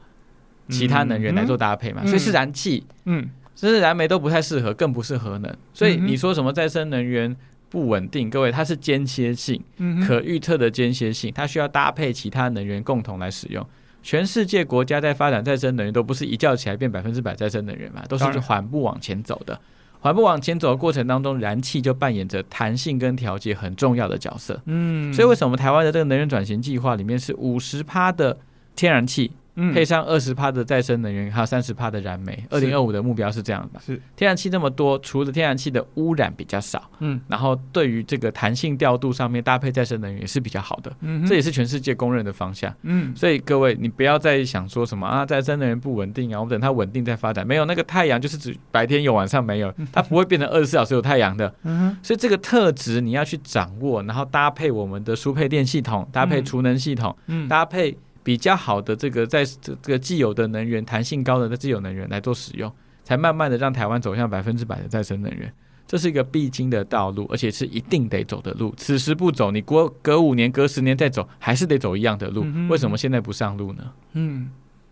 [0.69, 2.05] 其他能源来做搭配嘛。
[2.07, 2.85] 所以是燃气。
[3.07, 3.29] 嗯。
[3.59, 5.51] 甚至燃煤都不太适合，更不是核能。
[5.73, 7.35] 所以你说什么再生能源
[7.71, 8.29] 不稳定？
[8.29, 9.59] 各位，它是间歇性、
[10.07, 13.67] 可预测的间歇性，它需要搭配其他能源共同来使用。
[14.07, 19.61] 全世界国家在发展再生能源，都不是一觉起来变百分之百再生能源嘛，都是缓步往前走的。
[19.99, 24.63] 缓步往前走的过程当中，燃气就扮演着弹性跟调节很重要的角色。
[24.67, 28.39] 嗯，所以为什么台湾的这个能源转型计划里面是五十趴的
[28.77, 29.33] 天然气？
[29.73, 33.81] 配上二十帕的再生能源，还有三十帕的燃煤，二零二五的目标是这样的。
[33.81, 34.01] 是。
[34.15, 57.97] 天然气这么多，除了天然气的污染比较少，嗯，然后对于这个弹性调度上面搭配再生能源也是比较好的，嗯，这也是全世界公认的方向，嗯，所以各位你不要再想说什么啊，再生能源不稳定啊，我们等它稳定再发展，没有那个太阳就是指白天有晚上没有，它不会变成二十四小时有太阳的，嗯，所以这个特质你要去掌握，然后搭配我们的输配电系统，搭配储能系统，嗯，搭配。
[58.27, 62.69] 比较好的这个在这个既有的能源弹性高的既有能源来做使用，
[63.05, 65.55] 才慢慢的让台湾走向百分之百的再生能源，
[65.87, 68.75] 这是一个必经的道路，而且是一定得走的路。
[68.77, 72.45] 此时不走，你过隔五年、隔十年再走，还是得走一样的路。
[72.69, 73.93] 为什么现在不上路呢？
[74.15, 74.51] 嗯，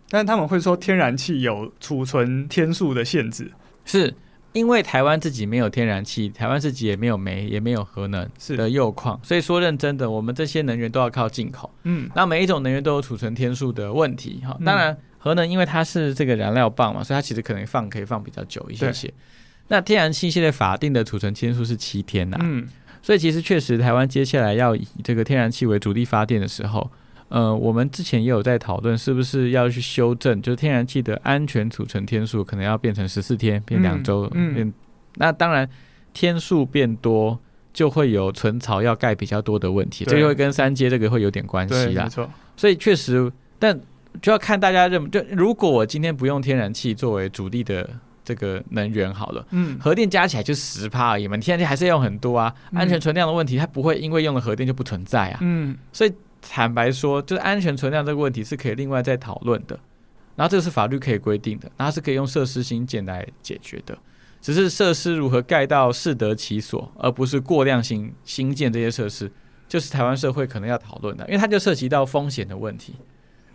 [0.09, 3.51] 但他们会说天然气有储存天数的限制，
[3.83, 4.13] 是。
[4.55, 11.69] 因为台湾自己没有天然气，台湾自己也没有煤，也没有核能的铀矿，所以说认真的，我们这些能源都要靠进口。
[11.83, 14.57] 嗯，那每一种能源都有储存天数的问题哈。
[14.65, 19.13] 当然，核能因为它是这个燃料棒嘛，所以它其实可能放可以放比较久一些些。
[19.67, 22.37] 那天然气现在法定的储存天数是七天呐。
[22.39, 22.65] 嗯，
[23.01, 26.89] 所以其实确实台湾接下来要以这个天然气为主力发电的时候。
[27.35, 34.73] 呃，我们之前也有在讨论，是不是要去修正，就是天然气的安全储存天数可能要变成十四天，变两周，嗯，变。
[35.15, 35.69] 那当然，
[36.13, 37.37] 天数变多，
[37.73, 42.05] 就会有存槽要盖比较多的问题，这就会跟三阶这个会有点关系啦。
[42.05, 42.31] 没错。
[42.55, 43.77] 所以确实，但
[44.21, 47.89] 就要看大家认，就如果我今天不用天然气作为主力的
[48.23, 56.13] 这个能源好了，嗯，核电加起来就十趴而已嘛，天然气还是要用很多啊，安全存量的问题它不会因为用了核电就不存在啊，嗯，所以。
[56.49, 59.79] 坦白说，就是安全存量这个问题是可以另外再讨论的，
[60.35, 63.97] 然后这个是法律可以规定的，然后是可以用设施新建来解决的，
[64.41, 69.31] 只是设施如何盖到适得其所，而不是过量新新建这些设施，
[69.67, 72.95] 就是台湾社会可能要讨论的，因为它就涉及到风险的问题。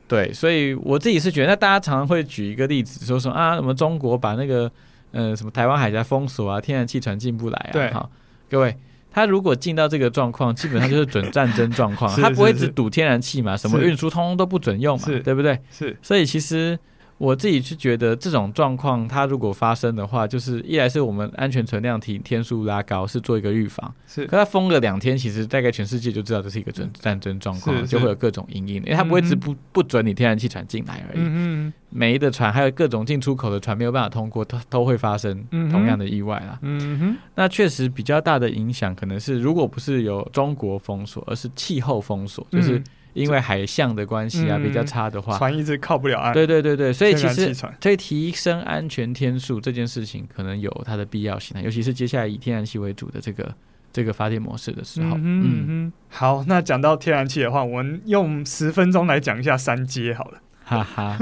[0.09, 4.71] 对，所以我自己是觉得，那大家常常会举一个例子，说说啊，什么中国把那个
[5.13, 8.11] 呃什么台湾海峡封锁啊，天然气船进不来啊，对，好，
[8.49, 8.77] 各位。
[9.11, 12.15] 他如果进到这个状况，基本上就是准战争状况。
[12.21, 13.57] 他不会只赌天然气嘛？
[13.57, 15.05] 什么运输通通都不准用嘛？
[15.21, 15.59] 对不对？
[15.71, 15.97] 是。
[16.03, 16.79] 所以其实。
[17.21, 23.95] 我自己是觉得这种状况，它如果发生的话，就是一来是我们安全存量提天数拉高，是做一个预防。
[24.07, 28.77] 是，可它封个两天，其实大概全世界就知道这是一个准战争状况，就会有各种阴影。
[28.77, 31.19] 因为它不会只不不准你天然气船进来而已。
[31.21, 36.59] 嗯煤的船还有各种进出口的船没有办法通过，都都会发生同样的意外啦。
[36.63, 37.17] 嗯哼。
[37.35, 42.83] 那确实比较大的影响，可能是如果不是有中国封锁，而是气候封锁，就是。
[43.13, 46.33] 因为海象的关系啊，比较差的话，船一直靠不了岸。
[46.33, 53.55] 对对对对，所以其实所以提升安全天数这件事情，可能有它的必要性，尤其是接下来以天然气为主的这个
[53.93, 55.17] 这个发电模式的时候。
[55.17, 55.93] 嗯嗯嗯。
[56.09, 60.39] 好，那讲到天然气的话，我们用十分钟来讲一下三阶好了。
[60.65, 61.19] 哈哈，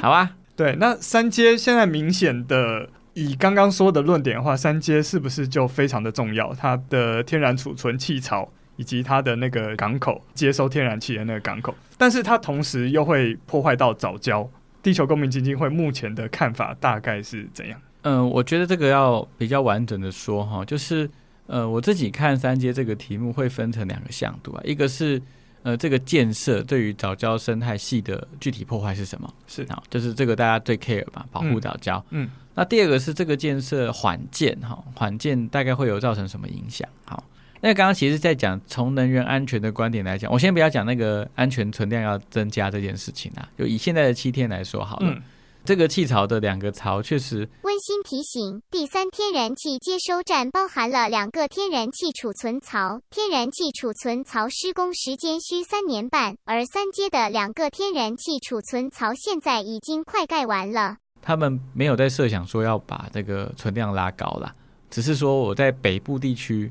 [0.00, 0.30] 好啊。
[0.56, 6.54] 对，那三阶现在明显的以刚刚说的论点的话，三阶是不是就非常的重要？
[6.54, 8.48] 它的天然储存气槽。
[8.76, 14.48] 以及它的那个港口接收天然气的那个港口，但是它同时又会破坏到早礁。
[14.82, 17.80] 地球公民基金会目前的看法大概是怎样？
[18.02, 21.08] 嗯，我觉得这个要比较完整的说哈，就是
[21.46, 25.22] 呃，我自己看三阶这个题目会分成两个向度啊，一个是
[25.62, 29.34] 呃这个建设对于早礁生态系的具体破坏是什么？
[29.46, 32.02] 是啊，就是这个大家最 care 吧，保护早礁。
[32.10, 36.86] 嗯，那第二个是这个建设缓建哈，缓建大概会有造成什么影响？
[37.06, 37.24] 好。
[37.64, 45.08] 那刚刚其实，在讲从能源安全的观点来讲，我先不要讲那个安全存量要增加这件事情啊，就以现在的七天来说好了。
[45.08, 45.22] 嗯、
[45.64, 47.48] 这个气槽的两个槽确实。
[47.62, 60.98] 温馨提醒：第三天然气接收站包含了两个天然气储存槽，天然气储存槽施工时间需三年半，而三阶的两个天然气储存槽现在已经快盖完了。
[61.22, 64.52] 他们没有在设想说要把这个存量拉高了。
[64.90, 66.70] 只是说我在北部地区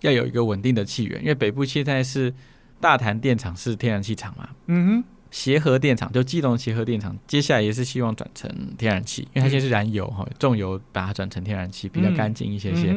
[0.00, 2.32] 要有一个稳定的气源，因为北部现在是
[2.80, 12.94] 大潭电厂是天然气厂嘛，嗯哼，协和电厂就基隆协和电厂，接下来也是希望转成天然气，因为它现在是燃油哈，重油把它转成天然气比较干净一些些，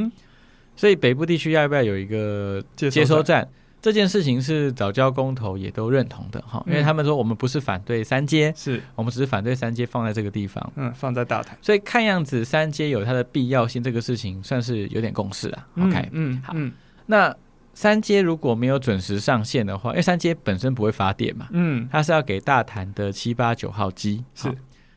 [0.76, 3.48] 所以北部地区要不要有一个接收站？
[3.82, 8.82] 这件事情是早教工头也都认同的哈，因为他们说我们不是反对三阶，是。
[8.96, 15.68] 我们只是反对三阶放在这个地方，嗯，放在大潭，所以看样子三阶有它的必要性，这个事情算是有点共识啊。
[15.78, 16.54] OK，嗯，好，
[17.08, 17.36] 那
[17.74, 24.54] 三阶如果没有准时上线的话，因为三阶本身不会发电嘛，嗯，它是要给大潭的七八九号机，是，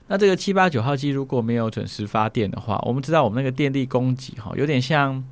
[0.09, 5.25] 那这个七八九号机如果没有准时发电的话，我们知道我们那个电力供给哈，有点像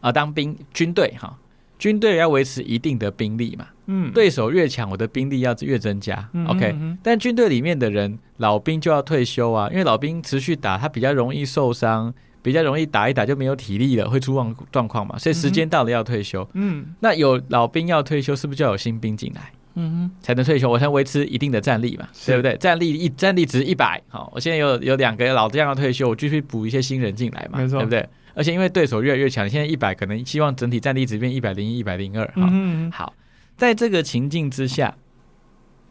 [0.00, 1.38] 啊当兵军队哈。
[1.78, 12.14] 军队要维持一定的兵力嘛，嗯，对手越强，我的兵力要越增加，嗯，OK，但军队里面的人老兵就要退休啊，因为老兵持续打，他比较容易受伤，
[12.46, 22.56] 比较容易打一打就没有体力了，会出状状况嘛，所以时间到了要退休，嗯，那有老兵要退休，是不是就要有新兵进来，嗯哼，才能退休，我才维持一定的战力嘛，对不对？
[22.58, 28.08] 战力一战力值一百，好，我现在有有两个老将要退休，我继续补一些新人进来嘛，没错，对不对？
[28.36, 32.90] 而且因为对手越来越强，现在一百可能希望整体战力值变一百零一、一百零二。
[32.92, 33.12] 好，
[33.56, 34.94] 在这个情境之下，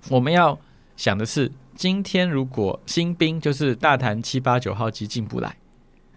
[0.10, 0.58] 我们要
[0.96, 5.58] 想的是，今天如果新兵就是大谈七八九号机进不来，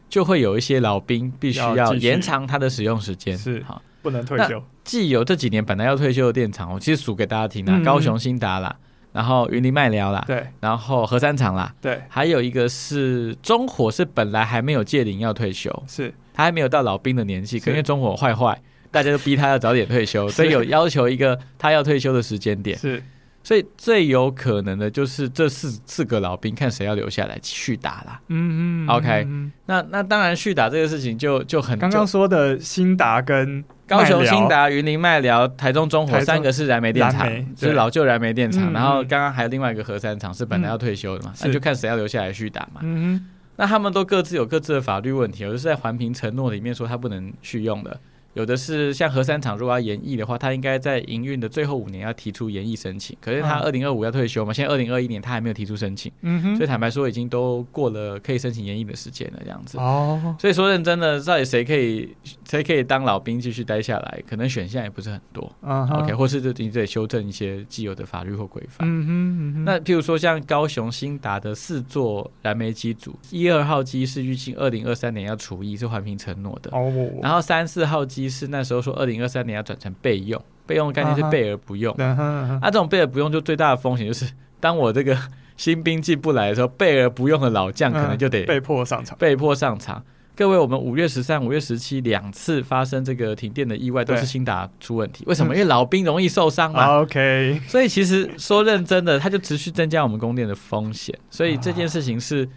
[0.08, 3.36] 就会有一些老兵必须要延长他的使用时间。
[3.36, 4.62] 是好，不能退休。
[4.84, 8.74] 既有这几年本来要退休的电厂，我其实数给大家听啊，高雄兴达啦。
[9.10, 16.12] 然后云林麦寮啦，对，然后核三厂啦，对，还有一个是中火，是本来还没有届龄要退休，是。
[16.34, 18.60] 他还没有到老兵的年纪，可因为中火坏坏，
[18.92, 23.02] 大家都逼他要早点退休， 所以有要求一个他要退休的时间点，是，
[23.48, 29.26] 所以最有可能的就是这四四个老兵看谁要留下来继续打啦，嗯嗯，OK，
[29.64, 33.64] 那那当然续打这个事情就就很刚刚说的兴达跟。
[33.86, 38.70] 高雄兴达、云林麦寮、台中中火三个是燃煤电厂，是老旧燃煤电厂。
[38.70, 42.82] 然后刚刚还有另外一个核三厂是本来要退休的嘛，那就看谁要留下来续打嘛。
[42.82, 47.98] 嗯那他们都各自有各自的法律问题，我就是在环评承诺里面说他不能续用的。
[48.38, 53.16] 有的是像核三厂，如果要延役的话，他应该在营运的最后五年要提出延役申请。
[53.20, 59.76] 可是他二零二五要退休嘛，现在二零二一年他还没有提出申请，嗯哼，所以坦白说已经都过了可以申请延役的时间了，这样子。
[59.78, 62.14] 哦，所以说认真的，到底谁可以
[62.48, 65.52] 谁可以当老兵继续待下来，可能选项也不是很多。
[65.62, 68.86] 嗯，OK，或是就你得修正一些既有的法律或规范。
[68.88, 76.70] 嗯哼，嗯哼，那譬如说像高雄兴达的四座燃煤机组，一二号机是预计二零二三年要除役，是环评承诺的。
[76.72, 78.27] 哦，然后三四号机。
[78.28, 81.94] 是那时候说，二零二三年要转成备用，备用的概念是备而不用。
[81.98, 85.16] 那、uh uh 这种备而不用，就最大的风险就是，当我这个
[85.56, 89.16] 新兵进不来的时候，备而不用的老将可能就得被迫上场。
[89.18, 90.02] 被迫上场。
[90.36, 95.24] 各位，我们五月十三、五月十七两次发生这个停电的意外，都是新达出问题。
[95.26, 95.54] 为什么？
[95.54, 96.98] 因为老兵容易受伤嘛。
[97.00, 97.60] OK。
[97.66, 101.12] 所以其实说认真的，它就持续增加我们供电的风险。
[101.28, 102.48] 所以这件事情是。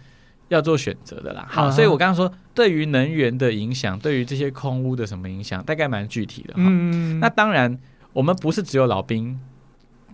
[0.48, 6.60] 要做选择的啦，好，所以我刚刚说，对于能源的影响，对于这些空屋的什么影响，大概蛮具体的哈。
[6.64, 7.78] 嗯，那当然，
[8.12, 9.40] 我们不是只有老兵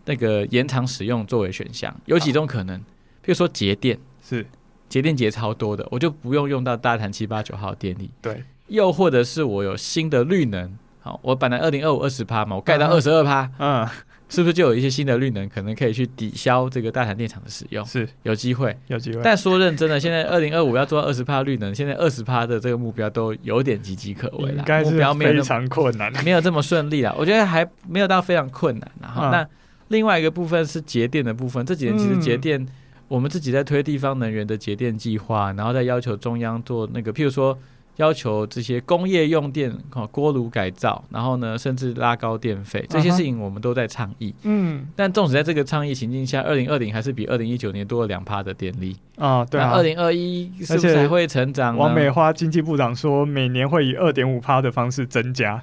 [0.04, 2.78] 那个延长使用作为选项，有几种可能，
[3.20, 4.46] 比如说节电，是。
[4.88, 8.10] 节电节超多的，我就不用用到大潭七八九号电力。
[8.22, 13.86] 对，又或者是我有新的绿能，好，我本来二零二五二十趴嘛，我盖到二十二趴，嗯。
[14.28, 17.84] 是不是就有一些新的绿能可能可以去抵消这个大潭电厂的使用？
[17.86, 19.20] 是有机会，有机会。
[19.24, 24.64] 但说认真的，现在二零二五要做到二十趴绿能，现在二十趴的这个目标都有点岌岌可危了。
[24.84, 27.14] 目标没有非常困难，没有这么顺利了。
[27.18, 28.90] 我觉得还没有到非常困难。
[29.00, 29.48] 然后，嗯、那
[29.88, 31.64] 另外一个部分是节电的部分。
[31.64, 32.68] 这几年其实节电，嗯、
[33.08, 37.58] 我们自己在推地方能源的节电计划，然后再要求中央做那个，譬如说。
[37.98, 39.72] 要求这些工业用电
[40.11, 44.34] 锅炉改造，然后呢，甚至拉高电费，这些事情我们都在倡议。
[44.42, 49.44] 嗯，但纵使在这个倡议情境下，二零二零还是比二零一九年多了两趴的电力啊。
[49.44, 51.76] 对啊，二零二一是不是还会成长？
[51.76, 55.61] 王美花经济部长说，每年会以二点五趴的方式增加，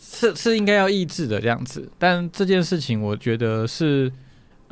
[0.00, 1.90] 是是应该要抑制的这样子。
[1.98, 4.12] 但这件事情，我觉得是。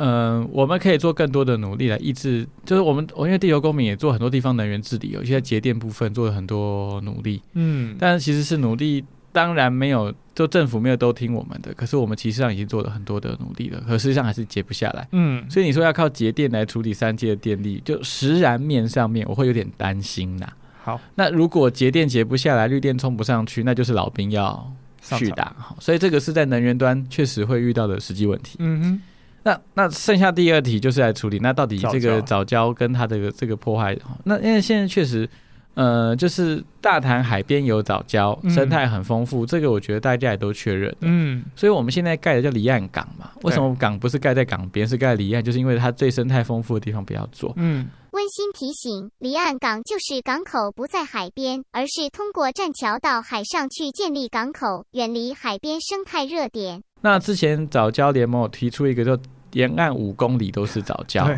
[0.02, 20.48] 嗯，我们可以做更多的努力来抑制，就是我们，我因为地球公民也做很多地方能源治理，有些节电部分做了很多努力，嗯，但其实是努力，当然没有，就政府没有都听我们的，可是我们其实上已经做了很多的努力了，可实际上还是节不下来，嗯，所以你说要靠节电来处理三阶的电力，就实然面上面我会有点担心呐。
[20.82, 24.72] 好，那如果节电节不下来，绿电冲不上去，那就是老兵要
[25.02, 29.02] 去打，好所以这个是在能源端确实会遇到的实际问题，嗯哼。
[29.42, 35.28] 那那剩下第二题就是来处理，那到底这个藻礁跟它的这个破坏，那因为现在确实，
[35.74, 40.94] 呃，就是大潭海边有藻礁，生态很丰富，嗯，这个我觉得大家也都确认。
[41.00, 43.30] 嗯，所以我们现在盖的叫离岸港嘛。
[43.42, 45.42] 为什么港不是盖在港边，是盖在离岸？
[45.42, 47.52] 就是因为它最生态丰富的地方不要做。
[47.56, 56.82] 嗯，温馨提醒：离岸港就是港口不在海边，而是通过栈桥到海上去建立港口，远离海边生态热点。
[57.02, 59.18] 那之前早教联盟有提出一个，就
[59.52, 61.28] 沿岸五公里都是早教。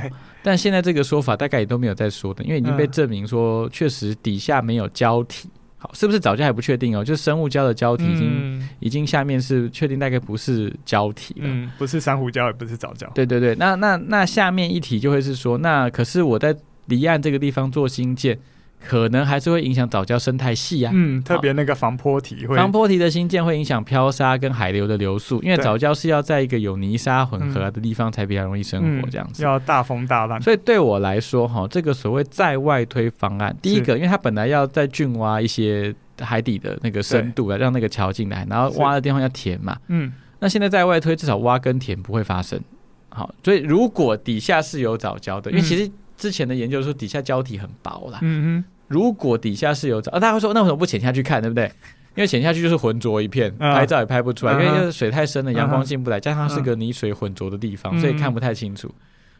[0.42, 5.48] 但现在这个说法大概也都没有再说的，因为已经被证明说确实底下没有胶体。
[5.78, 7.04] 好，是不是早教还不确定哦？
[7.04, 13.08] 就是生物胶的胶体已经、嗯、已经下面是确定大概不是胶体了，嗯，不是珊瑚礁，也不是早教。
[13.14, 16.56] 对对对，那那那下面一题就会是说，那可是我在
[16.86, 18.38] 离岸这个地方做新建。
[18.86, 30.40] 可能还是会影响藻礁生态系啊，嗯，特别那个防坡堤会，防坡堤的新建会影响漂沙跟海流的流速，因为藻礁是要在一个有泥沙混合的地方才比较容易生活，这样子、要大风大浪。
[30.42, 42.60] 所以对我来说，哈，这个所谓在外推方案，第一个，因为它本来要在浚挖一些海底的那个深度啊让那个桥进来，然后挖的地方要填嘛，嗯，那现在在外推至少挖跟填不会发生，
[43.08, 48.71] 好，所以如果底下是有藻礁的，因为其实之前的研究说底下胶体很薄啦，嗯哼。
[48.92, 51.64] 如果底下是有藻，啊，大家会说那为什么不潜下去看，对不对？
[52.14, 58.94] 因为潜下去就是浑浊一片，啊，拍照也拍不出来，啊，因为就是水太深了，阳光进不来，加上是个泥水混浊的地方，啊，所以看不太清楚。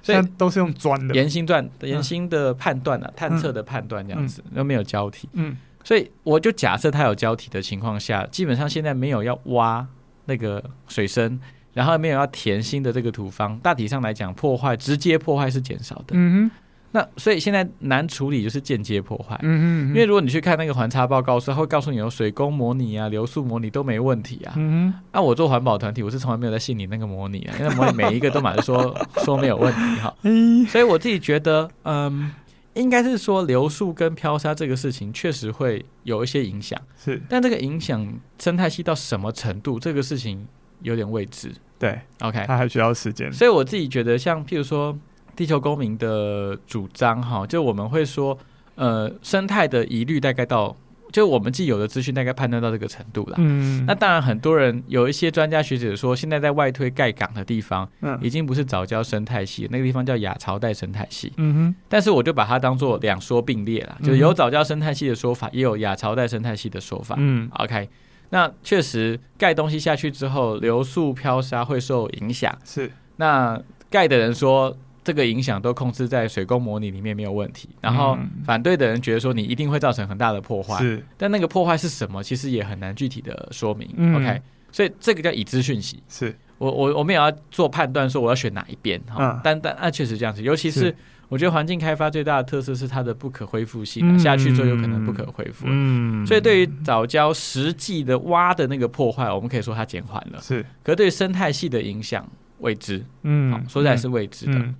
[0.05, 5.29] 所以都是用钻的，岩心钻，岩心的判断啊，探测的判断这样子，又，嗯，没有胶体。
[5.35, 9.87] 嗯，所以我就假设它有胶体的情况下，基本上现在没有要挖
[10.25, 11.39] 那个水深，
[11.73, 16.15] 然后没有要填新的这个土方，大体上来讲，破坏直接破坏是减少的。
[16.15, 16.62] 嗯哼。
[16.95, 24.53] 那所以现在难处理就是间接破坏，嗯嗯，因为如果你去看那个环差报告书，它会告诉你有水工模拟啊、流速模拟都没问题啊。
[24.57, 30.15] 嗯那、啊、我做环保团体，我是从来没有在信你那个模拟啊，因为模拟每一个都满是说说没有问题哈。
[30.69, 32.31] 所以我自己觉得，嗯，
[32.75, 38.07] 应该是说流速跟漂沙这个事情确实会有一些影响，是，但这个影响
[38.39, 40.47] 生态系到什么程度，这个事情
[40.83, 41.51] 有点未知。
[41.79, 43.33] 对，OK，它还需要时间。
[43.33, 44.95] 所以我自己觉得，像譬如说。
[45.35, 48.39] 地球公民的主张，哈，就我们会说，
[48.75, 50.77] 呃，生态的疑虑大概到，
[51.11, 53.37] 就我们既有的资讯大概判断到这个程度了。
[53.39, 61.33] 嗯，那当然，很多人有一些专家学者说，现在在外推盖港的地方，嗯，已经不是早教生态系，那个地方叫亚潮带生态系。
[61.37, 67.15] 嗯哼，但是我就把它当做两说并列了，就是有早教生态系的说法，也有亚潮带生态系的说法。
[67.19, 67.89] 嗯，OK，
[68.31, 72.55] 那确实盖东西下去之后，流速漂沙会受影响。
[72.65, 74.77] 是，那盖的人说。
[75.05, 83.89] 这个影响都控制在水工模拟里面没有问题，然后反对的人觉得说你一定会造成很大的破坏，是，但那个破坏是什么，其实也很难具体的说明。
[83.97, 84.41] 嗯、OK，
[84.71, 86.03] 所以这个叫已知讯息。
[86.09, 89.41] 是我我我们也要做判断，说我要选哪一边哈、嗯。
[89.43, 90.95] 但但那确实这样子，尤其是
[91.29, 95.67] 我觉得环境开发最大的特色是它的不可恢复性，下去之后有可能不可恢复。
[95.69, 100.41] 嗯，所以对于早教实际的挖的那个破坏，我们可以说它减缓了。
[100.41, 102.25] 是，可是对生态系的影响
[102.59, 103.05] 未知。
[103.23, 104.53] 嗯，说实在是未知的。
[104.53, 104.75] 嗯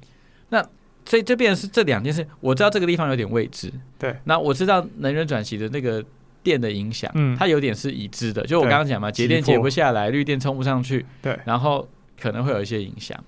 [0.53, 0.63] 那
[1.07, 4.15] 所以这边是这两件事，我知道这个地方有点未知，对。
[4.25, 6.05] 那我知道能源转型的那个
[6.43, 11.37] 电的影响，嗯，它有点是已知的，就我刚刚讲嘛，节电节不下来，绿电冲不上去，对。
[11.47, 11.89] 然后
[12.21, 13.19] 可能会有一些影响，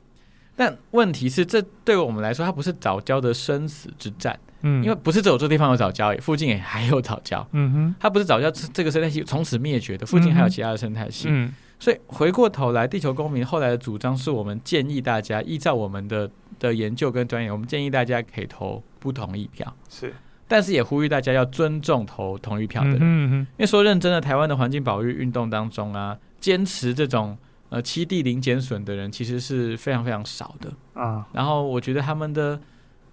[0.55, 11.53] 但问题是，这对我们来说，它不是早教的生死之战，嗯，因为不是只有这地方有早教，附近也还有早教，嗯哼，它不是早教这个生态系从此灭绝的，附近还有其他的生态系，嗯。
[11.79, 19.77] 所以回过头来，地球公民后来的主张是我们建议大家依照我们的的研究跟专业，我们建议大家可以投不同意票。
[19.91, 20.14] 是，
[20.49, 22.99] 但是也呼吁大家要尊重投同意票的人。
[23.01, 23.37] 嗯哼。
[23.39, 27.37] 因为说认真的，台湾的环境保育运动当中啊，坚持这种
[27.68, 31.27] 呃七地零减损的人其实是非常非常少的啊。
[31.33, 32.59] 然后我觉得他们的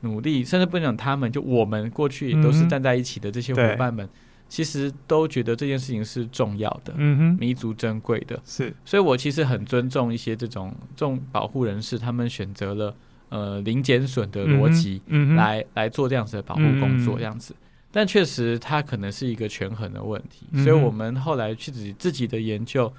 [0.02, 4.08] 努力，甚至不能讲他们，就我们过去也都是站在一起的这些伙伴们。
[4.52, 12.94] 其实都觉得这件事情是重要的，嗯哼，弥足珍贵的，是，所以我其实很尊重一些这种这种保护人士，他们选择了
[13.30, 17.56] 呃零减损的逻辑，嗯，来来做这样子的保护工作，这样子，
[17.94, 22.92] 但确实它可能是一个权衡的问题，所以我们后来去自己自己的研究，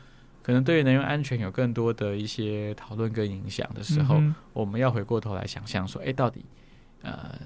[0.42, 4.22] 可能对于能源安全有更多的一些讨论跟影响的时候，
[4.54, 6.42] 我们要回过头来想象说，哎，到底
[7.02, 7.38] 呃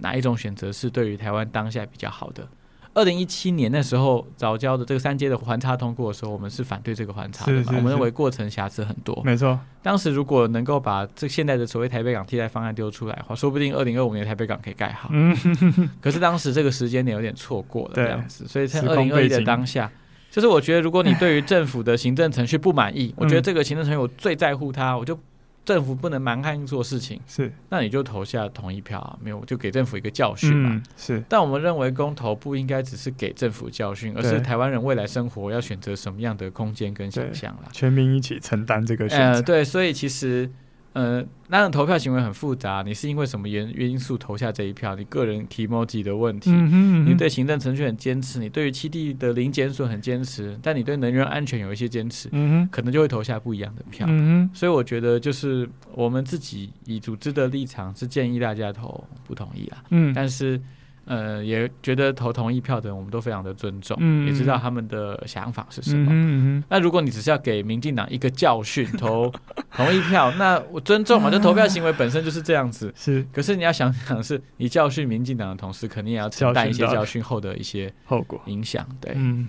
[0.00, 2.46] 哪一种选择是对于台湾当下比较好的？
[2.94, 7.72] 二零一七年那时候，早教的这个三阶的环差通过的时候，我们是反对这个环差的嘛？
[7.76, 9.20] 我们认为过程瑕疵很多。
[9.24, 15.08] 没错，当时如果能够把这现在的所谓台北港替代方案丢出来的话，说不定二零二五年台北港可以盖好。
[15.12, 15.36] 嗯，
[16.00, 18.46] 可是当时这个时间点有点错过了，这样子。
[18.46, 19.90] 所以在二零二一的当下，
[20.30, 25.18] 就是我觉得，如果你对于政府的行政程序不满意，我觉得这个行政程序我最在乎它，我就
[25.64, 30.70] 政府不能蛮干做事情，是，那你就投下同意票啊，没有就给政府一个教训嘛。
[30.72, 37.68] 嗯、是，但我们认为公投不应该只是给政府教训，而是台湾人未来生活要选择什么样的空间跟想象啦。
[37.72, 39.38] 全民一起承担这个选择。
[39.38, 40.50] 呃，对，所以其实。
[40.94, 42.82] 呃，那种投票行为很复杂。
[42.86, 44.96] 你是因为什么原因素投下这一票？
[44.96, 52.30] 你个人提摩机的问题，嗯哼嗯哼，你对行政程序很坚持，你对于七地的零减损很坚持，但你对能源安全有一些坚持，
[52.70, 54.08] 可能就会投下不一样的票。
[54.54, 59.84] 所以我觉得就是我们自己以组织的立场是建议大家投不同意啊。
[59.90, 60.60] 嗯，但是。
[61.06, 66.06] 呃，也觉得投同意票的人，我们都非常的尊重，嗯、也知道他们的想法是什么。
[66.10, 69.32] 嗯嗯、那如果你只是要给民进党一个教训，投
[69.76, 72.92] 同意票，那我尊重嘛， 就投票行为本身就是这样子。
[72.96, 78.86] 是，可是你要想想，是你教训民进党的同时，肯定也要承担一些教训后的一些后果影响。
[79.00, 79.48] 对，嗯，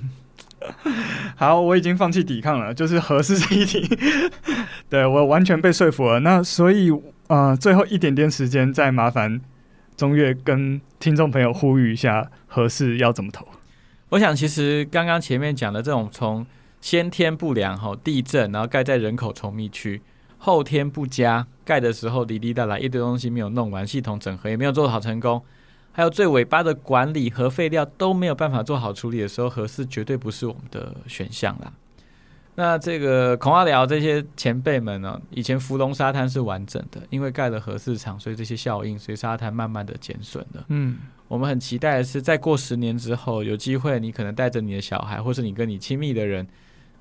[1.38, 3.88] 好，我已经放弃抵抗了，就是合适这一题，
[4.90, 6.20] 对我完全被说服了。
[6.20, 6.92] 那所以，
[7.28, 9.40] 呃，最后一点点时间，再麻烦。
[9.96, 13.48] 中越跟听众朋友呼吁一下，合适要怎么投？
[14.10, 16.46] 我想，其实刚刚前面讲的这种从
[16.80, 20.02] 先天不良哈地震，然后盖在人口稠密区，
[20.38, 25.42] 后天不佳盖的时候滴滴答答一堆东西没有弄完，系统整合也没有做好成功，
[25.92, 31.74] 还有最尾巴的管理和废料都没有办法做好处理的时候，合适绝对不是我们的选项啦。
[32.58, 40.64] 那这个孔阿寮这些前辈们呢，以前芙蓉沙滩是完整的，因为盖了核市场，所以这些效应，所以沙滩慢慢的减损了。
[40.70, 40.98] 嗯，
[41.28, 46.48] 我们很期待的是，再过十年之后，有机会你可能带着你的小孩，或是你跟你亲密的人，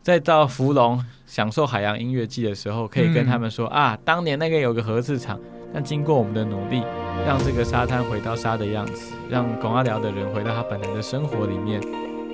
[0.03, 5.39] 再到芙蓉享受海洋音乐季的时候，可以跟他们说、嗯、啊，当年那个有个核市场，
[5.73, 6.83] 但经过我们的努力，
[7.25, 11.81] 让这个沙滩回到沙的样子，让孔阿寮的人回到他本来的生活里面，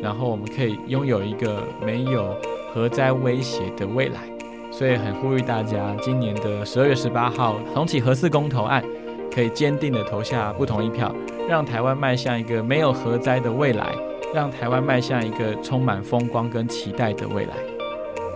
[0.01, 2.35] 然后我们可以拥有一个没有。
[2.73, 4.21] 核灾威胁的未来，
[4.71, 8.83] 所以很呼吁大家，今年的十二月十八号重启核四公投案，
[9.35, 11.15] 可以坚定的投下不同意票，
[11.49, 13.87] 让台湾迈向一个没有核灾的未来，
[14.33, 17.53] 让台湾迈向一个充满风光跟期待的未来。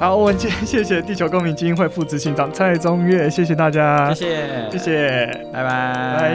[0.00, 6.34] 好，我们今天谢谢地球公民基金会副执行长蔡宗岳，谢谢大家，谢谢，谢谢，拜拜，拜。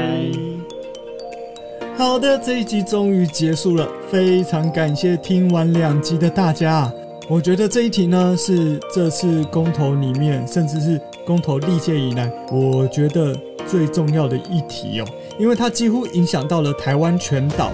[1.97, 6.89] 好的，这一集终于结束了，非常感谢听完两集的大家。
[7.29, 15.05] 我觉得这一题呢，是这次公投里面，甚至是公投历届以来，我觉得最重要的一题哦，
[15.37, 17.71] 因为它几乎影响到了台湾全岛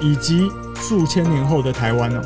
[0.00, 2.22] 以及数千年后的台湾哦，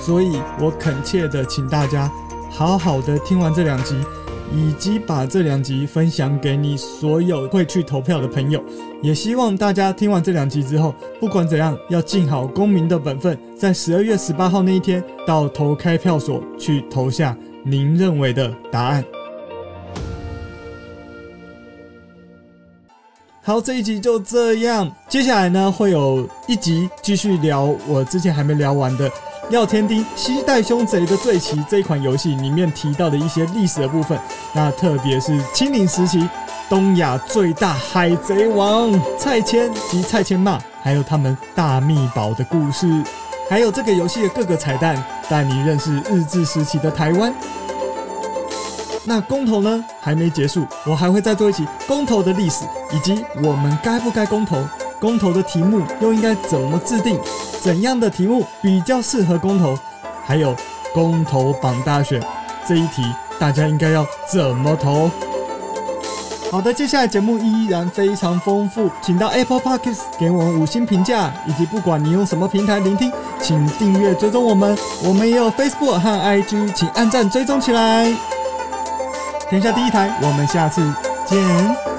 [0.00, 2.10] 所以我恳切的请大家
[2.50, 3.94] 好好的听完这两集。
[4.54, 8.62] 以及把这两集分享给你所有会去投票的朋友，
[9.02, 19.04] 也希望大家听完这两集之后，不管怎样，要尽好公民的本分，在十二月十八号那一天到投开票所去投下您认为的答案。
[23.42, 29.08] 好，这一集就这样，接下来呢，会有一集继续聊我之前还没聊完的。
[29.50, 34.18] 耀天丁西带凶贼的罪旗这一款游戏里面提到的一些历史的部分，
[34.52, 36.28] 那特别是清领时期
[36.68, 42.88] 东亚最大海贼王蔡牵及蔡牵骂，还有他们大秘宝的故事，
[43.48, 47.32] 还有这个游戏的各个彩蛋，带你认识日治时期的台湾。
[49.04, 54.56] 那公投呢，还没结束，我还会再做一期公投的历史，以及我们该不该公投，
[55.06, 57.16] 公投的题目又应该怎么制定。
[57.60, 59.78] 怎样的题目比较适合公投？
[60.24, 60.52] 还有
[60.92, 62.20] 公投榜大选
[62.66, 63.04] 这一题，
[63.38, 65.08] 大家应该要怎么投？
[66.50, 74.76] 好的，接下来节目依然非常丰富，请到 Apple Podcast 给我们五星评价，以及不管你用什么平台聆听，请订阅追踪我们。
[75.04, 78.12] 我们也有 Facebook 和 IG，请按赞追踪起来。
[79.48, 80.82] 天下第一台，我们下次
[81.24, 81.95] 见。